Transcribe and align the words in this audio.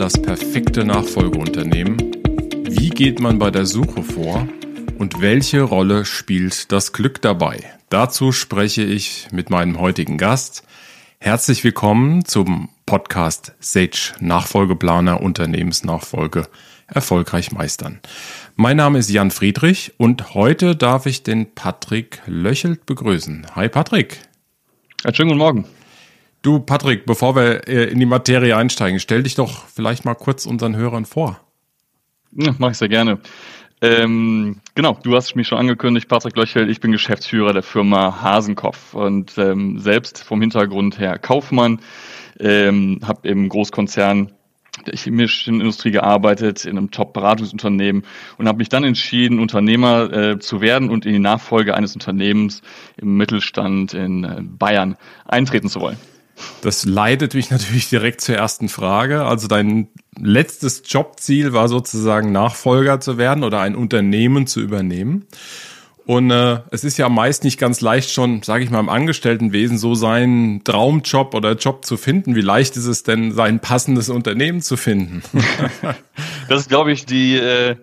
das 0.00 0.22
perfekte 0.22 0.82
Nachfolgeunternehmen? 0.86 1.98
Wie 2.70 2.88
geht 2.88 3.20
man 3.20 3.38
bei 3.38 3.50
der 3.50 3.66
Suche 3.66 4.02
vor? 4.02 4.48
Und 4.98 5.20
welche 5.20 5.60
Rolle 5.60 6.06
spielt 6.06 6.72
das 6.72 6.94
Glück 6.94 7.20
dabei? 7.20 7.62
Dazu 7.90 8.32
spreche 8.32 8.82
ich 8.82 9.28
mit 9.30 9.50
meinem 9.50 9.78
heutigen 9.78 10.16
Gast. 10.16 10.62
Herzlich 11.18 11.64
willkommen 11.64 12.24
zum 12.24 12.70
Podcast 12.86 13.52
Sage 13.60 14.14
Nachfolgeplaner 14.20 15.20
Unternehmensnachfolge 15.20 16.48
erfolgreich 16.86 17.52
meistern. 17.52 18.00
Mein 18.56 18.78
Name 18.78 19.00
ist 19.00 19.10
Jan 19.10 19.30
Friedrich 19.30 19.92
und 19.98 20.32
heute 20.32 20.76
darf 20.76 21.04
ich 21.04 21.24
den 21.24 21.54
Patrick 21.54 22.22
Löchelt 22.24 22.86
begrüßen. 22.86 23.48
Hi 23.54 23.68
Patrick. 23.68 24.22
Ja, 25.04 25.12
schönen 25.12 25.28
guten 25.28 25.40
Morgen. 25.40 25.66
Du, 26.42 26.58
Patrick, 26.58 27.04
bevor 27.04 27.36
wir 27.36 27.68
äh, 27.68 27.84
in 27.90 27.98
die 27.98 28.06
Materie 28.06 28.56
einsteigen, 28.56 28.98
stell 28.98 29.22
dich 29.22 29.34
doch 29.34 29.66
vielleicht 29.66 30.04
mal 30.04 30.14
kurz 30.14 30.46
unseren 30.46 30.74
Hörern 30.74 31.04
vor. 31.04 31.40
Ja, 32.32 32.54
Mache 32.58 32.72
ich 32.72 32.78
sehr 32.78 32.88
gerne. 32.88 33.18
Ähm, 33.82 34.60
genau, 34.74 34.98
du 35.02 35.16
hast 35.16 35.36
mich 35.36 35.48
schon 35.48 35.58
angekündigt, 35.58 36.08
Patrick 36.08 36.36
Löchel, 36.36 36.68
ich 36.68 36.80
bin 36.80 36.92
Geschäftsführer 36.92 37.52
der 37.54 37.62
Firma 37.62 38.22
Hasenkopf 38.22 38.94
und 38.94 39.36
ähm, 39.38 39.78
selbst 39.78 40.22
vom 40.22 40.40
Hintergrund 40.40 40.98
her 40.98 41.18
Kaufmann, 41.18 41.80
ähm, 42.38 43.00
habe 43.02 43.26
im 43.28 43.48
Großkonzern 43.48 44.32
der 44.86 44.96
chemischen 44.96 45.60
Industrie 45.60 45.90
gearbeitet, 45.90 46.64
in 46.64 46.76
einem 46.76 46.90
Top-Beratungsunternehmen 46.90 48.04
und 48.38 48.48
habe 48.48 48.58
mich 48.58 48.68
dann 48.68 48.84
entschieden, 48.84 49.38
Unternehmer 49.38 50.12
äh, 50.12 50.38
zu 50.38 50.60
werden 50.60 50.90
und 50.90 51.06
in 51.06 51.12
die 51.12 51.18
Nachfolge 51.18 51.74
eines 51.74 51.94
Unternehmens 51.94 52.62
im 52.96 53.16
Mittelstand 53.16 53.94
in 53.94 54.24
äh, 54.24 54.42
Bayern 54.42 54.96
eintreten 55.26 55.68
zu 55.68 55.80
wollen. 55.80 55.98
Das 56.62 56.84
leitet 56.84 57.34
mich 57.34 57.50
natürlich 57.50 57.88
direkt 57.88 58.20
zur 58.20 58.36
ersten 58.36 58.68
Frage. 58.68 59.24
Also 59.24 59.48
dein 59.48 59.88
letztes 60.18 60.82
Jobziel 60.86 61.52
war 61.52 61.68
sozusagen 61.68 62.32
Nachfolger 62.32 63.00
zu 63.00 63.18
werden 63.18 63.44
oder 63.44 63.60
ein 63.60 63.74
Unternehmen 63.74 64.46
zu 64.46 64.60
übernehmen. 64.60 65.26
Und 66.06 66.30
äh, 66.32 66.58
es 66.72 66.82
ist 66.82 66.98
ja 66.98 67.08
meist 67.08 67.44
nicht 67.44 67.58
ganz 67.58 67.80
leicht 67.80 68.10
schon, 68.10 68.42
sage 68.42 68.64
ich 68.64 68.70
mal, 68.70 68.80
im 68.80 68.88
Angestelltenwesen 68.88 69.78
so 69.78 69.94
seinen 69.94 70.64
Traumjob 70.64 71.34
oder 71.34 71.52
Job 71.52 71.84
zu 71.84 71.96
finden. 71.96 72.34
Wie 72.34 72.40
leicht 72.40 72.76
ist 72.76 72.86
es 72.86 73.04
denn, 73.04 73.32
sein 73.32 73.60
passendes 73.60 74.08
Unternehmen 74.08 74.60
zu 74.60 74.76
finden? 74.76 75.22
das 76.48 76.62
ist, 76.62 76.68
glaube 76.68 76.90
ich, 76.90 77.06
die 77.06 77.36
äh, 77.36 77.76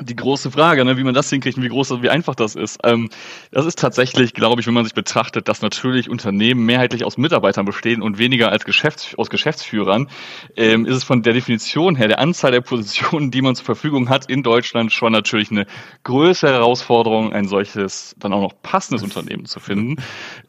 die 0.00 0.16
große 0.16 0.50
Frage, 0.50 0.84
ne, 0.84 0.96
wie 0.96 1.04
man 1.04 1.14
das 1.14 1.30
hinkriegt 1.30 1.56
und 1.56 1.62
wie 1.62 1.68
groß 1.68 1.90
und 1.92 2.02
wie 2.02 2.10
einfach 2.10 2.34
das 2.34 2.54
ist. 2.54 2.78
Ähm, 2.84 3.10
das 3.50 3.66
ist 3.66 3.78
tatsächlich, 3.78 4.34
glaube 4.34 4.60
ich, 4.60 4.66
wenn 4.66 4.74
man 4.74 4.84
sich 4.84 4.94
betrachtet, 4.94 5.48
dass 5.48 5.62
natürlich 5.62 6.08
Unternehmen 6.08 6.64
mehrheitlich 6.64 7.04
aus 7.04 7.18
Mitarbeitern 7.18 7.64
bestehen 7.64 8.02
und 8.02 8.18
weniger 8.18 8.50
als 8.50 8.64
Geschäfts 8.64 9.14
aus 9.16 9.30
Geschäftsführern, 9.30 10.08
ähm, 10.56 10.86
ist 10.86 10.96
es 10.96 11.04
von 11.04 11.22
der 11.22 11.32
Definition 11.32 11.96
her, 11.96 12.08
der 12.08 12.20
Anzahl 12.20 12.52
der 12.52 12.60
Positionen, 12.60 13.30
die 13.30 13.42
man 13.42 13.54
zur 13.54 13.64
Verfügung 13.64 14.08
hat 14.08 14.28
in 14.28 14.42
Deutschland, 14.42 14.92
schon 14.92 15.12
natürlich 15.12 15.50
eine 15.50 15.66
größere 16.04 16.52
Herausforderung, 16.52 17.32
ein 17.32 17.46
solches 17.46 18.14
dann 18.18 18.32
auch 18.32 18.42
noch 18.42 18.62
passendes 18.62 19.02
Unternehmen 19.02 19.46
zu 19.46 19.60
finden. 19.60 19.96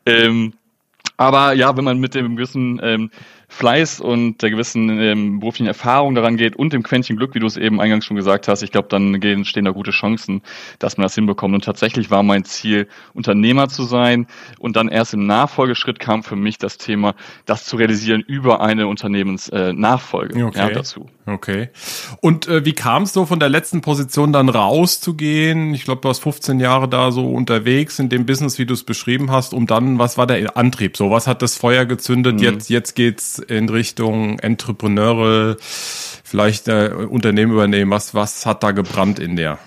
Ähm, 0.06 0.54
aber 1.22 1.54
ja, 1.54 1.76
wenn 1.78 1.84
man 1.84 2.00
mit 2.00 2.16
dem 2.16 2.36
gewissen 2.36 2.80
ähm, 2.84 3.12
Fleiß 3.48 4.00
und 4.00 4.42
der 4.42 4.50
gewissen 4.50 4.90
ähm, 5.00 5.40
beruflichen 5.40 5.68
Erfahrung 5.68 6.16
daran 6.16 6.38
geht 6.38 6.56
und 6.56 6.72
dem 6.72 6.84
Quäntchen 6.84 7.18
Glück, 7.18 7.36
wie 7.36 7.40
du 7.40 7.46
es 7.46 7.58
eben 7.58 7.82
eingangs 7.82 8.06
schon 8.06 8.16
gesagt 8.16 8.48
hast, 8.48 8.64
ich 8.64 8.72
glaube, 8.72 8.88
dann 8.88 9.20
gehen, 9.20 9.44
stehen 9.44 9.66
da 9.66 9.72
gute 9.72 9.92
Chancen, 9.92 10.42
dass 10.80 10.98
man 10.98 11.04
das 11.04 11.16
hinbekommt. 11.16 11.54
Und 11.54 11.66
tatsächlich 11.66 12.10
war 12.10 12.24
mein 12.24 12.46
Ziel, 12.46 12.88
Unternehmer 13.14 13.68
zu 13.68 13.84
sein. 13.84 14.26
Und 14.58 14.78
dann 14.78 14.88
erst 14.88 15.14
im 15.14 15.28
Nachfolgeschritt 15.28 16.00
kam 16.00 16.24
für 16.24 16.38
mich 16.38 16.60
das 16.60 16.78
Thema, 16.78 17.14
das 17.46 17.66
zu 17.66 17.76
realisieren 17.76 18.22
über 18.26 18.62
eine 18.62 18.88
Unternehmensnachfolge 18.88 20.40
äh, 20.40 20.44
okay. 20.44 20.58
ja, 20.58 20.70
dazu. 20.70 21.08
Okay. 21.26 21.70
Und 22.20 22.48
äh, 22.48 22.66
wie 22.66 22.74
kam 22.74 23.04
es 23.04 23.14
so 23.14 23.26
von 23.26 23.40
der 23.40 23.50
letzten 23.50 23.82
Position 23.82 24.34
dann 24.34 24.50
rauszugehen? 24.50 25.74
Ich 25.74 25.84
glaube, 25.84 26.02
du 26.02 26.10
hast 26.10 26.20
15 26.20 26.60
Jahre 26.60 26.88
da 26.90 27.12
so 27.12 27.30
unterwegs 27.30 28.00
in 28.00 28.10
dem 28.10 28.26
Business, 28.26 28.58
wie 28.58 28.66
du 28.66 28.74
es 28.74 28.84
beschrieben 28.84 29.32
hast, 29.32 29.54
um 29.54 29.68
dann, 29.68 30.00
was 30.00 30.18
war 30.18 30.28
der 30.28 30.58
Antrieb? 30.58 30.98
So, 30.98 31.12
was 31.12 31.28
hat 31.28 31.42
das 31.42 31.58
Feuer 31.58 31.86
gezündet? 31.86 32.38
Mhm. 32.38 32.44
Jetzt, 32.44 32.70
jetzt 32.70 32.96
geht's 32.96 33.40
in 33.40 33.70
Richtung 33.70 34.40
Entrepreneurial, 34.40 35.58
vielleicht 35.60 36.68
äh, 36.68 36.90
Unternehmen 37.10 37.52
übernehmen? 37.52 37.92
Was, 37.92 38.16
was 38.16 38.46
hat 38.46 38.64
da 38.64 38.72
gebrannt 38.72 39.20
in 39.20 39.36
der? 39.36 39.60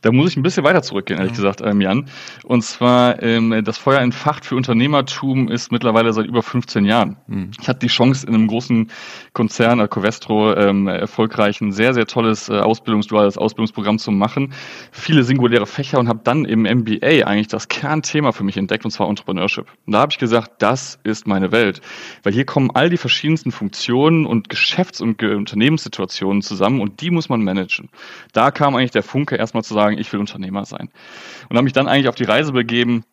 Da 0.00 0.12
muss 0.12 0.30
ich 0.30 0.36
ein 0.36 0.42
bisschen 0.42 0.64
weiter 0.64 0.82
zurückgehen, 0.82 1.18
ehrlich 1.18 1.32
ja. 1.32 1.36
gesagt, 1.36 1.60
ähm, 1.60 1.80
Jan. 1.80 2.06
Und 2.44 2.62
zwar, 2.62 3.22
ähm, 3.22 3.62
das 3.64 3.78
Feuer 3.78 4.00
entfacht 4.00 4.44
für 4.44 4.56
Unternehmertum 4.56 5.48
ist 5.48 5.72
mittlerweile 5.72 6.12
seit 6.12 6.26
über 6.26 6.42
15 6.42 6.84
Jahren. 6.84 7.16
Mhm. 7.26 7.50
Ich 7.60 7.68
hatte 7.68 7.80
die 7.80 7.88
Chance, 7.88 8.26
in 8.26 8.34
einem 8.34 8.46
großen 8.46 8.90
Konzern, 9.32 9.80
äh, 9.80 9.88
Covestro, 9.88 10.54
ähm, 10.54 10.88
erfolgreich 10.88 11.60
ein 11.60 11.72
sehr, 11.72 11.94
sehr 11.94 12.06
tolles 12.06 12.48
äh, 12.48 12.54
Ausbildungs 12.58 13.06
duales 13.06 13.38
Ausbildungsprogramm 13.38 13.98
zu 13.98 14.10
machen. 14.10 14.52
Viele 14.92 15.24
singuläre 15.24 15.66
Fächer 15.66 15.98
und 15.98 16.08
habe 16.08 16.20
dann 16.24 16.44
im 16.44 16.62
MBA 16.62 17.26
eigentlich 17.26 17.48
das 17.48 17.68
Kernthema 17.68 18.32
für 18.32 18.44
mich 18.44 18.56
entdeckt, 18.56 18.84
und 18.84 18.90
zwar 18.90 19.08
Entrepreneurship. 19.08 19.66
Und 19.86 19.92
da 19.92 20.00
habe 20.00 20.12
ich 20.12 20.18
gesagt, 20.18 20.62
das 20.62 20.98
ist 21.04 21.26
meine 21.26 21.52
Welt. 21.52 21.80
Weil 22.22 22.32
hier 22.32 22.44
kommen 22.44 22.70
all 22.74 22.90
die 22.90 22.96
verschiedensten 22.96 23.52
Funktionen 23.52 24.26
und 24.26 24.48
Geschäfts- 24.48 25.00
und 25.00 25.22
Unternehmenssituationen 25.22 26.42
zusammen 26.42 26.80
und 26.80 27.00
die 27.00 27.10
muss 27.10 27.28
man 27.28 27.42
managen. 27.42 27.88
Da 28.32 28.50
kam 28.50 28.74
eigentlich 28.76 28.90
der 28.90 29.02
Funke 29.02 29.36
erstmal 29.36 29.62
zu 29.62 29.74
sagen, 29.74 29.87
sagen, 29.88 30.00
ich 30.00 30.12
will 30.12 30.20
Unternehmer 30.20 30.64
sein. 30.64 30.90
Und 31.48 31.56
habe 31.56 31.64
mich 31.64 31.72
dann 31.72 31.88
eigentlich 31.88 32.08
auf 32.08 32.14
die 32.14 32.24
Reise 32.24 32.52
begeben, 32.52 33.04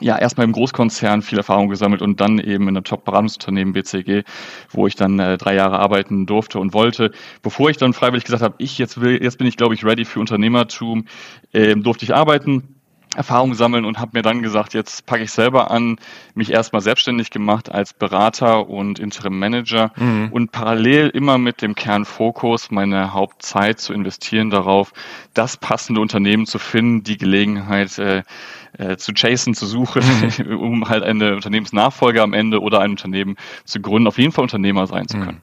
ja, 0.00 0.16
erstmal 0.16 0.44
im 0.44 0.52
Großkonzern 0.52 1.20
viel 1.20 1.38
Erfahrung 1.38 1.68
gesammelt 1.68 2.00
und 2.00 2.20
dann 2.20 2.38
eben 2.38 2.68
in 2.68 2.76
einem 2.76 2.84
Top-Beratungsunternehmen 2.84 3.72
BCG, 3.72 4.22
wo 4.70 4.86
ich 4.86 4.94
dann 4.94 5.18
äh, 5.18 5.36
drei 5.36 5.56
Jahre 5.56 5.80
arbeiten 5.80 6.26
durfte 6.26 6.60
und 6.60 6.74
wollte. 6.74 7.10
Bevor 7.42 7.70
ich 7.70 7.76
dann 7.76 7.92
freiwillig 7.92 8.22
gesagt 8.22 8.42
habe, 8.42 8.54
ich 8.58 8.78
jetzt 8.78 9.00
will, 9.00 9.20
jetzt 9.20 9.38
bin 9.38 9.48
ich, 9.48 9.56
glaube 9.56 9.74
ich, 9.74 9.84
ready 9.84 10.04
für 10.04 10.20
Unternehmertum, 10.20 11.06
äh, 11.52 11.74
durfte 11.74 12.04
ich 12.04 12.14
arbeiten 12.14 12.79
Erfahrung 13.16 13.54
sammeln 13.54 13.84
und 13.84 13.98
habe 13.98 14.12
mir 14.14 14.22
dann 14.22 14.40
gesagt, 14.40 14.72
jetzt 14.72 15.04
packe 15.04 15.24
ich 15.24 15.32
selber 15.32 15.70
an, 15.70 15.98
mich 16.34 16.50
erstmal 16.50 16.80
selbstständig 16.80 17.30
gemacht 17.30 17.70
als 17.70 17.92
Berater 17.92 18.68
und 18.68 19.00
Interim 19.00 19.38
Manager 19.38 19.92
mhm. 19.96 20.28
und 20.30 20.52
parallel 20.52 21.08
immer 21.08 21.36
mit 21.36 21.60
dem 21.60 21.74
Kernfokus 21.74 22.70
meine 22.70 23.12
Hauptzeit 23.12 23.80
zu 23.80 23.92
investieren 23.92 24.50
darauf, 24.50 24.92
das 25.34 25.56
passende 25.56 26.00
Unternehmen 26.00 26.46
zu 26.46 26.60
finden, 26.60 27.02
die 27.02 27.18
Gelegenheit 27.18 27.98
äh, 27.98 28.22
äh, 28.78 28.96
zu 28.96 29.12
chasen, 29.12 29.54
zu 29.54 29.66
suchen, 29.66 30.02
mhm. 30.38 30.56
um 30.58 30.88
halt 30.88 31.02
eine 31.02 31.34
Unternehmensnachfolge 31.34 32.22
am 32.22 32.32
Ende 32.32 32.60
oder 32.60 32.80
ein 32.80 32.90
Unternehmen 32.90 33.36
zu 33.64 33.80
gründen, 33.80 34.06
auf 34.06 34.18
jeden 34.18 34.30
Fall 34.30 34.42
Unternehmer 34.42 34.86
sein 34.86 35.08
zu 35.08 35.18
können. 35.18 35.40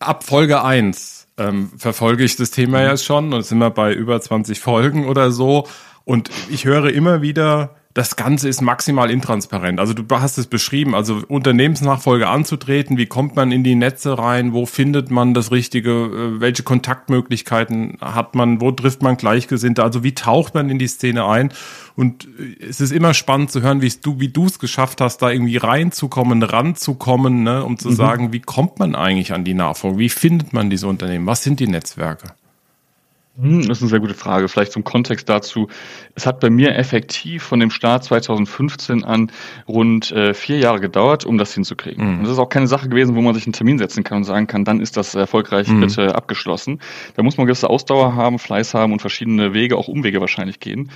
Ab 0.00 0.24
Folge 0.24 0.64
eins 0.64 1.28
ähm, 1.36 1.70
verfolge 1.76 2.24
ich 2.24 2.34
das 2.34 2.50
Thema 2.50 2.80
mhm. 2.80 2.84
ja 2.84 2.96
schon 2.96 3.32
und 3.32 3.42
sind 3.44 3.58
wir 3.58 3.70
bei 3.70 3.92
über 3.92 4.20
20 4.20 4.58
Folgen 4.58 5.06
oder 5.06 5.30
so. 5.30 5.68
Und 6.08 6.30
ich 6.48 6.64
höre 6.64 6.90
immer 6.90 7.20
wieder, 7.20 7.74
das 7.92 8.16
Ganze 8.16 8.48
ist 8.48 8.62
maximal 8.62 9.10
intransparent. 9.10 9.78
Also 9.78 9.92
du 9.92 10.02
hast 10.08 10.38
es 10.38 10.46
beschrieben, 10.46 10.94
also 10.94 11.22
Unternehmensnachfolge 11.28 12.28
anzutreten, 12.28 12.96
wie 12.96 13.04
kommt 13.04 13.36
man 13.36 13.52
in 13.52 13.62
die 13.62 13.74
Netze 13.74 14.18
rein, 14.18 14.54
wo 14.54 14.64
findet 14.64 15.10
man 15.10 15.34
das 15.34 15.50
Richtige, 15.50 15.90
äh, 15.90 16.40
welche 16.40 16.62
Kontaktmöglichkeiten 16.62 17.98
hat 18.00 18.34
man, 18.34 18.62
wo 18.62 18.70
trifft 18.70 19.02
man 19.02 19.18
Gleichgesinnte, 19.18 19.82
also 19.82 20.02
wie 20.02 20.14
taucht 20.14 20.54
man 20.54 20.70
in 20.70 20.78
die 20.78 20.86
Szene 20.86 21.26
ein. 21.26 21.52
Und 21.94 22.26
äh, 22.38 22.64
es 22.66 22.80
ist 22.80 22.92
immer 22.92 23.12
spannend 23.12 23.50
zu 23.50 23.60
hören, 23.60 23.82
wie 23.82 23.92
du, 24.02 24.18
wie 24.18 24.28
du 24.28 24.46
es 24.46 24.58
geschafft 24.58 25.02
hast, 25.02 25.18
da 25.18 25.30
irgendwie 25.30 25.58
reinzukommen, 25.58 26.42
ranzukommen, 26.42 27.42
ne, 27.42 27.62
um 27.62 27.78
zu 27.78 27.90
mhm. 27.90 27.96
sagen, 27.96 28.32
wie 28.32 28.40
kommt 28.40 28.78
man 28.78 28.94
eigentlich 28.94 29.34
an 29.34 29.44
die 29.44 29.52
Nachfolge, 29.52 29.98
wie 29.98 30.08
findet 30.08 30.54
man 30.54 30.70
diese 30.70 30.86
Unternehmen, 30.86 31.26
was 31.26 31.42
sind 31.42 31.60
die 31.60 31.68
Netzwerke? 31.68 32.28
Hm, 33.40 33.68
das 33.68 33.78
ist 33.78 33.82
eine 33.82 33.90
sehr 33.90 34.00
gute 34.00 34.14
Frage. 34.14 34.48
Vielleicht 34.48 34.72
zum 34.72 34.82
Kontext 34.84 35.28
dazu. 35.28 35.68
Es 36.14 36.26
hat 36.26 36.40
bei 36.40 36.50
mir 36.50 36.74
effektiv 36.76 37.44
von 37.44 37.60
dem 37.60 37.70
Start 37.70 38.04
2015 38.04 39.04
an 39.04 39.30
rund 39.68 40.10
äh, 40.10 40.34
vier 40.34 40.58
Jahre 40.58 40.80
gedauert, 40.80 41.24
um 41.24 41.38
das 41.38 41.54
hinzukriegen. 41.54 42.04
Mhm. 42.04 42.18
Und 42.18 42.24
das 42.24 42.32
ist 42.32 42.38
auch 42.38 42.48
keine 42.48 42.66
Sache 42.66 42.88
gewesen, 42.88 43.14
wo 43.14 43.20
man 43.20 43.34
sich 43.34 43.46
einen 43.46 43.52
Termin 43.52 43.78
setzen 43.78 44.02
kann 44.02 44.18
und 44.18 44.24
sagen 44.24 44.48
kann, 44.48 44.64
dann 44.64 44.80
ist 44.80 44.96
das 44.96 45.14
erfolgreich 45.14 45.68
mhm. 45.68 45.80
bitte 45.80 46.14
abgeschlossen. 46.14 46.80
Da 47.14 47.22
muss 47.22 47.36
man 47.36 47.46
gewisse 47.46 47.70
Ausdauer 47.70 48.16
haben, 48.16 48.38
Fleiß 48.38 48.74
haben 48.74 48.92
und 48.92 49.00
verschiedene 49.00 49.54
Wege, 49.54 49.76
auch 49.76 49.88
Umwege 49.88 50.20
wahrscheinlich 50.20 50.58
gehen. 50.58 50.90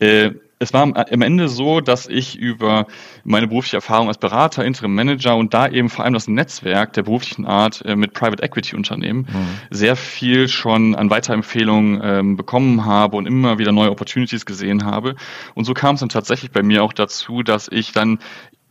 Äh, 0.00 0.32
es 0.58 0.72
war 0.72 0.82
am 0.82 1.22
Ende 1.22 1.48
so, 1.48 1.80
dass 1.80 2.06
ich 2.06 2.36
über 2.36 2.86
meine 3.24 3.48
berufliche 3.48 3.76
Erfahrung 3.76 4.08
als 4.08 4.18
Berater, 4.18 4.64
Interim 4.64 4.94
Manager 4.94 5.36
und 5.36 5.52
da 5.52 5.68
eben 5.68 5.90
vor 5.90 6.04
allem 6.04 6.14
das 6.14 6.28
Netzwerk 6.28 6.92
der 6.92 7.02
beruflichen 7.02 7.46
Art 7.46 7.82
äh, 7.84 7.96
mit 7.96 8.14
Private 8.14 8.42
Equity 8.42 8.76
Unternehmen 8.76 9.26
mhm. 9.30 9.46
sehr 9.70 9.96
viel 9.96 10.48
schon 10.48 10.94
an 10.94 11.10
Weiterempfehlungen 11.10 12.00
ähm, 12.02 12.36
bekommen 12.36 12.84
habe 12.84 13.16
und 13.16 13.26
immer 13.26 13.58
wieder 13.58 13.72
neue 13.72 13.90
Opportunities 13.90 14.46
gesehen 14.46 14.84
habe. 14.84 15.16
Und 15.54 15.64
so 15.64 15.74
kam 15.74 15.94
es 15.94 16.00
dann 16.00 16.08
tatsächlich 16.08 16.50
bei 16.50 16.62
mir 16.62 16.82
auch 16.82 16.92
dazu, 16.92 17.42
dass 17.42 17.68
ich 17.68 17.92
dann 17.92 18.18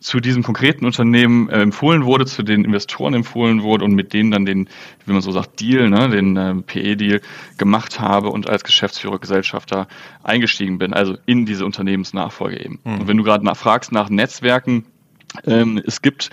zu 0.03 0.19
diesem 0.19 0.44
konkreten 0.44 0.85
Unternehmen 0.85 1.50
äh, 1.50 1.61
empfohlen 1.61 2.05
wurde, 2.05 2.25
zu 2.25 2.44
den 2.44 2.65
Investoren 2.65 3.13
empfohlen 3.13 3.63
wurde 3.63 3.85
und 3.85 3.94
mit 3.94 4.13
denen 4.13 4.31
dann 4.31 4.45
den, 4.45 4.69
wie 5.05 5.13
man 5.13 5.21
so 5.21 5.31
sagt, 5.31 5.61
Deal, 5.61 5.89
ne, 5.89 6.09
den 6.09 6.35
äh, 6.35 6.55
PE-Deal 6.55 7.21
gemacht 7.57 8.00
habe 8.00 8.29
und 8.29 8.50
als 8.50 8.63
Geschäftsführer, 8.63 9.19
Gesellschafter 9.19 9.88
eingestiegen 10.21 10.77
bin, 10.77 10.94
also 10.94 11.17
in 11.25 11.45
diese 11.45 11.65
Unternehmensnachfolge 11.65 12.63
eben. 12.63 12.79
Mhm. 12.83 13.00
Und 13.00 13.07
wenn 13.07 13.17
du 13.17 13.23
gerade 13.23 13.45
nach, 13.45 13.57
fragst 13.57 13.91
nach 13.91 14.09
Netzwerken, 14.09 14.85
Ähm, 15.45 15.81
es 15.85 16.01
gibt 16.01 16.30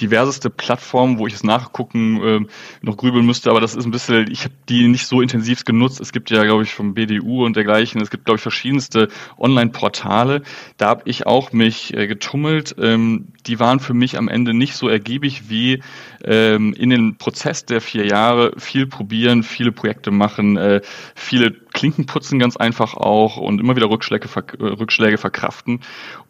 diverseste 0.00 0.50
Plattformen, 0.50 1.18
wo 1.18 1.26
ich 1.26 1.34
es 1.34 1.44
nachgucken 1.44 2.22
äh, 2.22 2.40
noch 2.80 2.96
grübeln 2.96 3.26
müsste, 3.26 3.50
aber 3.50 3.60
das 3.60 3.74
ist 3.74 3.84
ein 3.84 3.90
bisschen, 3.90 4.30
ich 4.30 4.44
habe 4.44 4.54
die 4.68 4.88
nicht 4.88 5.06
so 5.06 5.20
intensiv 5.20 5.64
genutzt. 5.64 6.00
Es 6.00 6.12
gibt 6.12 6.30
ja, 6.30 6.44
glaube 6.44 6.62
ich, 6.62 6.74
vom 6.74 6.94
BDU 6.94 7.44
und 7.44 7.56
dergleichen, 7.56 8.00
es 8.00 8.10
gibt, 8.10 8.24
glaube 8.24 8.36
ich, 8.36 8.42
verschiedenste 8.42 9.08
Online-Portale. 9.38 10.42
Da 10.78 10.88
habe 10.88 11.02
ich 11.06 11.26
auch 11.26 11.52
mich 11.52 11.94
äh, 11.94 12.06
getummelt. 12.06 12.74
Ähm, 12.78 13.28
die 13.46 13.60
waren 13.60 13.80
für 13.80 13.94
mich 13.94 14.16
am 14.16 14.28
Ende 14.28 14.54
nicht 14.54 14.76
so 14.76 14.88
ergiebig 14.88 15.48
wie 15.48 15.82
ähm, 16.24 16.72
in 16.74 16.90
den 16.90 17.16
Prozess 17.16 17.66
der 17.66 17.80
vier 17.80 18.06
Jahre 18.06 18.52
viel 18.58 18.86
probieren, 18.86 19.42
viele 19.42 19.72
Projekte 19.72 20.10
machen, 20.10 20.56
äh, 20.56 20.80
viele 21.14 21.61
Klinken 21.72 22.06
putzen 22.06 22.38
ganz 22.38 22.56
einfach 22.56 22.94
auch 22.94 23.36
und 23.36 23.60
immer 23.60 23.76
wieder 23.76 23.90
Rückschläge, 23.90 24.28
äh, 24.58 24.64
Rückschläge 24.64 25.18
verkraften, 25.18 25.80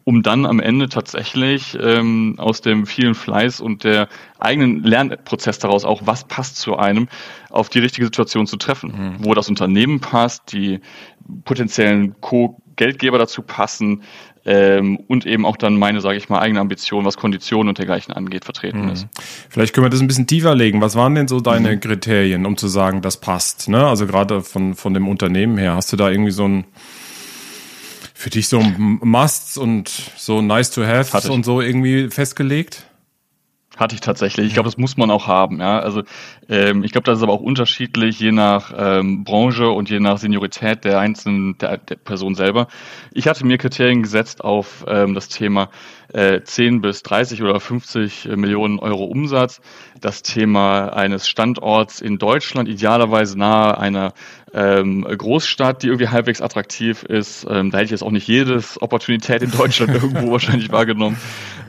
um 0.03 0.23
dann 0.23 0.45
am 0.45 0.59
Ende 0.59 0.89
tatsächlich 0.89 1.77
ähm, 1.79 2.35
aus 2.37 2.61
dem 2.61 2.85
vielen 2.85 3.15
Fleiß 3.15 3.61
und 3.61 3.83
der 3.83 4.07
eigenen 4.39 4.83
Lernprozess 4.83 5.59
daraus 5.59 5.85
auch, 5.85 6.01
was 6.05 6.25
passt 6.25 6.57
zu 6.57 6.77
einem, 6.77 7.07
auf 7.49 7.69
die 7.69 7.79
richtige 7.79 8.05
Situation 8.05 8.47
zu 8.47 8.57
treffen, 8.57 9.17
mhm. 9.19 9.25
wo 9.25 9.33
das 9.33 9.49
Unternehmen 9.49 9.99
passt, 9.99 10.51
die 10.51 10.81
potenziellen 11.45 12.19
Co-Geldgeber 12.21 13.17
dazu 13.17 13.41
passen, 13.41 14.03
ähm, 14.45 14.97
und 15.07 15.25
eben 15.25 15.45
auch 15.45 15.57
dann 15.57 15.77
meine, 15.77 16.01
sage 16.01 16.17
ich 16.17 16.29
mal, 16.29 16.39
eigene 16.39 16.59
Ambition, 16.59 17.05
was 17.05 17.17
Konditionen 17.17 17.69
und 17.69 17.77
dergleichen 17.77 18.13
angeht, 18.13 18.45
vertreten 18.45 18.85
mhm. 18.85 18.91
ist. 18.91 19.07
Vielleicht 19.49 19.73
können 19.73 19.85
wir 19.85 19.89
das 19.89 20.01
ein 20.01 20.07
bisschen 20.07 20.27
tiefer 20.27 20.53
legen. 20.53 20.81
Was 20.81 20.95
waren 20.95 21.15
denn 21.15 21.27
so 21.27 21.39
deine 21.39 21.75
mhm. 21.75 21.79
Kriterien, 21.79 22.45
um 22.45 22.57
zu 22.57 22.67
sagen, 22.67 23.01
das 23.01 23.17
passt? 23.17 23.69
Ne? 23.69 23.85
Also 23.85 24.05
gerade 24.05 24.41
von, 24.41 24.75
von 24.75 24.93
dem 24.93 25.07
Unternehmen 25.07 25.57
her, 25.57 25.75
hast 25.75 25.93
du 25.93 25.97
da 25.97 26.09
irgendwie 26.09 26.31
so 26.31 26.47
ein 26.47 26.65
für 28.13 28.29
dich 28.29 28.47
so 28.47 28.61
Musts 28.61 29.57
und 29.57 29.89
so 30.15 30.41
nice 30.41 30.71
to 30.71 30.85
have 30.85 31.29
und 31.29 31.43
so 31.43 31.59
irgendwie 31.59 32.09
festgelegt? 32.09 32.85
Hatte 33.75 33.95
ich 33.95 34.01
tatsächlich. 34.01 34.45
Ich 34.45 34.53
glaube, 34.53 34.67
das 34.67 34.77
muss 34.77 34.97
man 34.97 35.09
auch 35.09 35.25
haben. 35.25 35.59
Ja, 35.59 35.79
also 35.79 36.03
ähm, 36.47 36.83
ich 36.83 36.91
glaube, 36.91 37.05
das 37.05 37.17
ist 37.17 37.23
aber 37.23 37.33
auch 37.33 37.41
unterschiedlich 37.41 38.19
je 38.19 38.31
nach 38.31 38.71
ähm, 38.77 39.23
Branche 39.23 39.67
und 39.69 39.89
je 39.89 39.99
nach 39.99 40.19
Seniorität 40.19 40.85
der 40.85 40.99
einzelnen 40.99 41.57
der, 41.57 41.77
der 41.77 41.95
Person 41.95 42.35
selber. 42.35 42.67
Ich 43.13 43.27
hatte 43.27 43.45
mir 43.45 43.57
Kriterien 43.57 44.03
gesetzt 44.03 44.43
auf 44.43 44.85
ähm, 44.87 45.15
das 45.15 45.27
Thema 45.27 45.69
äh, 46.13 46.41
10 46.43 46.81
bis 46.81 47.03
30 47.03 47.41
oder 47.41 47.59
50 47.59 48.29
Millionen 48.35 48.79
Euro 48.79 49.05
Umsatz, 49.05 49.61
das 49.99 50.21
Thema 50.21 50.89
eines 50.89 51.27
Standorts 51.27 52.01
in 52.01 52.17
Deutschland, 52.17 52.69
idealerweise 52.69 53.37
nahe 53.37 53.77
einer 53.77 54.13
ähm, 54.53 55.01
Großstadt, 55.01 55.81
die 55.81 55.87
irgendwie 55.87 56.09
halbwegs 56.09 56.41
attraktiv 56.41 57.03
ist. 57.03 57.45
Ähm, 57.49 57.71
da 57.71 57.79
hätte 57.79 57.85
ich 57.85 57.91
jetzt 57.91 58.03
auch 58.03 58.11
nicht 58.11 58.27
jedes 58.27 58.81
Opportunität 58.81 59.41
in 59.41 59.51
Deutschland 59.51 59.93
irgendwo 60.01 60.31
wahrscheinlich 60.31 60.71
wahrgenommen. 60.71 61.17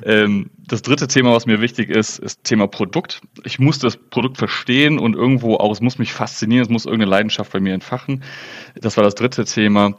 Ähm, 0.04 0.50
das 0.58 0.82
dritte 0.82 1.08
Thema, 1.08 1.32
was 1.32 1.46
mir 1.46 1.60
wichtig 1.60 1.88
ist, 1.88 2.18
ist 2.18 2.44
Thema 2.44 2.66
Produkt. 2.66 3.22
Ich 3.44 3.58
muss 3.58 3.78
das 3.78 3.96
Produkt 3.96 4.36
verstehen 4.36 4.98
und 4.98 5.14
irgendwo 5.14 5.56
auch, 5.56 5.72
es 5.72 5.80
muss 5.80 5.98
mich 5.98 6.12
faszinieren, 6.12 6.62
es 6.62 6.68
muss 6.68 6.84
irgendeine 6.84 7.10
Leidenschaft 7.10 7.52
bei 7.52 7.60
mir 7.60 7.72
entfachen. 7.72 8.22
Das 8.74 8.96
war 8.96 9.04
das 9.04 9.14
dritte 9.14 9.46
Thema. 9.46 9.94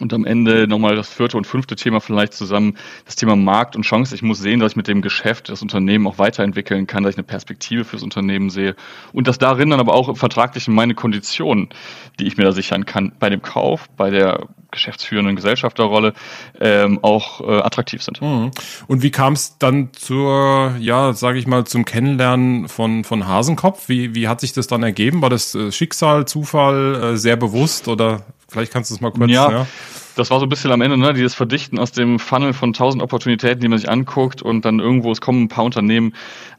Und 0.00 0.12
am 0.12 0.26
Ende 0.26 0.68
nochmal 0.68 0.94
das 0.94 1.08
vierte 1.08 1.36
und 1.36 1.46
fünfte 1.46 1.74
Thema 1.74 2.00
vielleicht 2.00 2.34
zusammen, 2.34 2.76
das 3.06 3.16
Thema 3.16 3.34
Markt 3.34 3.76
und 3.76 3.82
Chance. 3.82 4.14
Ich 4.14 4.22
muss 4.22 4.38
sehen, 4.38 4.60
dass 4.60 4.72
ich 4.72 4.76
mit 4.76 4.88
dem 4.88 5.00
Geschäft 5.00 5.48
das 5.48 5.62
Unternehmen 5.62 6.06
auch 6.06 6.18
weiterentwickeln 6.18 6.86
kann, 6.86 7.02
dass 7.02 7.14
ich 7.14 7.18
eine 7.18 7.24
Perspektive 7.24 7.84
fürs 7.84 8.02
Unternehmen 8.02 8.50
sehe 8.50 8.76
und 9.12 9.26
dass 9.26 9.38
darin 9.38 9.70
dann 9.70 9.80
aber 9.80 9.94
auch 9.94 10.16
vertraglich 10.16 10.68
meine 10.68 10.94
Konditionen, 10.94 11.70
die 12.18 12.26
ich 12.26 12.36
mir 12.36 12.44
da 12.44 12.52
sichern 12.52 12.84
kann, 12.84 13.12
bei 13.18 13.30
dem 13.30 13.40
Kauf, 13.40 13.88
bei 13.96 14.10
der 14.10 14.46
geschäftsführenden 14.70 15.36
Gesellschafterrolle 15.36 16.12
ähm, 16.60 16.98
auch 17.02 17.40
äh, 17.40 17.60
attraktiv 17.60 18.02
sind. 18.02 18.20
Mhm. 18.20 18.50
Und 18.86 19.02
wie 19.02 19.10
kam 19.10 19.32
es 19.32 19.56
dann 19.58 19.90
zur, 19.92 20.74
ja, 20.78 21.14
sage 21.14 21.38
ich 21.38 21.46
mal, 21.46 21.64
zum 21.64 21.84
Kennenlernen 21.84 22.68
von 22.68 23.04
von 23.04 23.26
Hasenkopf? 23.26 23.88
Wie 23.88 24.14
wie 24.14 24.28
hat 24.28 24.40
sich 24.40 24.52
das 24.52 24.66
dann 24.66 24.82
ergeben? 24.82 25.22
War 25.22 25.30
das 25.30 25.54
äh, 25.54 25.72
Schicksal, 25.72 26.26
Zufall, 26.26 26.94
äh, 27.14 27.16
sehr 27.16 27.36
bewusst 27.36 27.88
oder 27.88 28.22
Vielleicht 28.56 28.72
kannst 28.72 28.90
du 28.90 28.94
es 28.94 29.02
mal 29.02 29.12
kurz. 29.12 29.30
Ja, 29.30 29.50
ja, 29.50 29.66
das 30.14 30.30
war 30.30 30.40
so 30.40 30.46
ein 30.46 30.48
bisschen 30.48 30.72
am 30.72 30.80
Ende, 30.80 30.96
ne, 30.96 31.12
dieses 31.12 31.34
Verdichten 31.34 31.78
aus 31.78 31.92
dem 31.92 32.18
Funnel 32.18 32.54
von 32.54 32.72
tausend 32.72 33.02
Opportunitäten, 33.02 33.60
die 33.60 33.68
man 33.68 33.76
sich 33.78 33.90
anguckt 33.90 34.40
und 34.40 34.64
dann 34.64 34.80
irgendwo, 34.80 35.12
es 35.12 35.20
kommen 35.20 35.42
ein 35.42 35.48
paar 35.48 35.64
Unternehmen, 35.64 36.14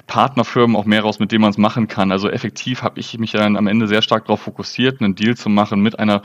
Partnerfirmen 0.06 0.76
auch 0.76 0.86
mehr 0.86 1.02
raus, 1.02 1.18
mit 1.18 1.32
denen 1.32 1.42
man 1.42 1.50
es 1.50 1.58
machen 1.58 1.88
kann. 1.88 2.12
Also 2.12 2.30
effektiv 2.30 2.84
habe 2.84 3.00
ich 3.00 3.18
mich 3.18 3.32
dann 3.32 3.58
am 3.58 3.66
Ende 3.66 3.88
sehr 3.88 4.04
stark 4.04 4.26
darauf 4.26 4.42
fokussiert, 4.42 5.02
einen 5.02 5.16
Deal 5.16 5.36
zu 5.36 5.50
machen 5.50 5.82
mit 5.82 5.98
einer 5.98 6.22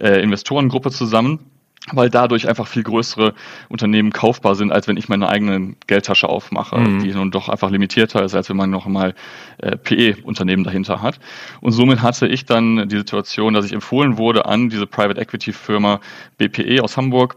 äh, 0.00 0.20
Investorengruppe 0.20 0.90
zusammen 0.90 1.51
weil 1.90 2.10
dadurch 2.10 2.48
einfach 2.48 2.68
viel 2.68 2.84
größere 2.84 3.34
Unternehmen 3.68 4.12
kaufbar 4.12 4.54
sind, 4.54 4.70
als 4.70 4.86
wenn 4.86 4.96
ich 4.96 5.08
meine 5.08 5.28
eigene 5.28 5.74
Geldtasche 5.86 6.28
aufmache, 6.28 6.78
mhm. 6.78 7.02
die 7.02 7.12
nun 7.12 7.30
doch 7.30 7.48
einfach 7.48 7.70
limitierter 7.70 8.22
ist, 8.22 8.34
als 8.34 8.48
wenn 8.48 8.56
man 8.56 8.70
noch 8.70 8.86
mal 8.86 9.14
äh, 9.58 9.76
PE-Unternehmen 9.76 10.62
dahinter 10.62 11.02
hat. 11.02 11.18
Und 11.60 11.72
somit 11.72 12.00
hatte 12.00 12.28
ich 12.28 12.44
dann 12.44 12.88
die 12.88 12.98
Situation, 12.98 13.54
dass 13.54 13.66
ich 13.66 13.72
empfohlen 13.72 14.16
wurde 14.16 14.46
an 14.46 14.68
diese 14.68 14.86
Private 14.86 15.20
Equity 15.20 15.52
Firma 15.52 16.00
BPE 16.38 16.82
aus 16.82 16.96
Hamburg, 16.96 17.36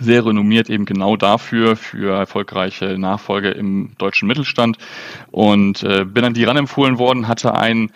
sehr 0.00 0.24
renommiert 0.24 0.70
eben 0.70 0.86
genau 0.86 1.16
dafür, 1.16 1.76
für 1.76 2.16
erfolgreiche 2.16 2.98
Nachfolge 2.98 3.50
im 3.50 3.90
deutschen 3.98 4.26
Mittelstand 4.26 4.78
und 5.30 5.82
äh, 5.82 6.06
bin 6.06 6.24
an 6.24 6.32
die 6.32 6.44
ran 6.44 6.56
empfohlen 6.56 6.98
worden, 6.98 7.28
hatte 7.28 7.54
einen 7.54 7.92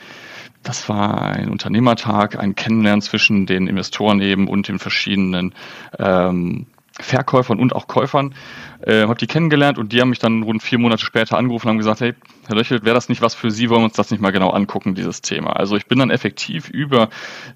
das 0.63 0.89
war 0.89 1.33
ein 1.33 1.51
Unternehmertag, 1.51 2.39
ein 2.39 2.55
Kennenlernen 2.55 3.03
zwischen 3.03 3.47
den 3.47 3.67
Investoren 3.67 4.21
eben 4.21 4.49
und 4.49 4.69
den 4.69 4.79
verschiedenen 4.79 5.55
ähm, 5.99 6.67
Verkäufern 7.01 7.59
und 7.59 7.75
auch 7.75 7.87
Käufern. 7.87 8.35
Äh, 8.81 9.03
habe 9.03 9.15
die 9.15 9.27
kennengelernt 9.27 9.79
und 9.79 9.93
die 9.93 10.01
haben 10.01 10.11
mich 10.11 10.19
dann 10.19 10.43
rund 10.43 10.63
vier 10.63 10.79
Monate 10.79 11.05
später 11.05 11.39
angerufen 11.39 11.67
und 11.67 11.71
haben 11.71 11.79
gesagt, 11.79 12.01
hey, 12.01 12.15
Herr 12.47 12.57
Löchelt, 12.57 12.85
wäre 12.85 12.95
das 12.95 13.09
nicht 13.09 13.23
was 13.23 13.35
für 13.35 13.51
Sie, 13.51 13.71
wollen 13.71 13.83
wir 13.83 13.87
uns 13.87 13.95
das 13.95 14.11
nicht 14.11 14.21
mal 14.21 14.31
genau 14.31 14.51
angucken, 14.51 14.95
dieses 14.95 15.21
Thema. 15.21 15.55
Also 15.55 15.77
ich 15.77 15.87
bin 15.87 15.99
dann 15.99 16.11
effektiv 16.11 16.69
über 16.69 17.09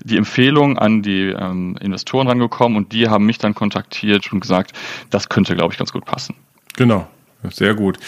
die 0.04 0.16
Empfehlung 0.16 0.78
an 0.78 1.02
die 1.02 1.28
ähm, 1.28 1.76
Investoren 1.80 2.28
rangekommen 2.28 2.76
und 2.76 2.92
die 2.92 3.08
haben 3.08 3.26
mich 3.26 3.38
dann 3.38 3.54
kontaktiert 3.54 4.32
und 4.32 4.40
gesagt, 4.40 4.72
das 5.10 5.28
könnte, 5.28 5.56
glaube 5.56 5.72
ich, 5.72 5.78
ganz 5.78 5.92
gut 5.92 6.04
passen. 6.04 6.36
Genau, 6.76 7.08
sehr 7.50 7.74
gut. 7.74 7.98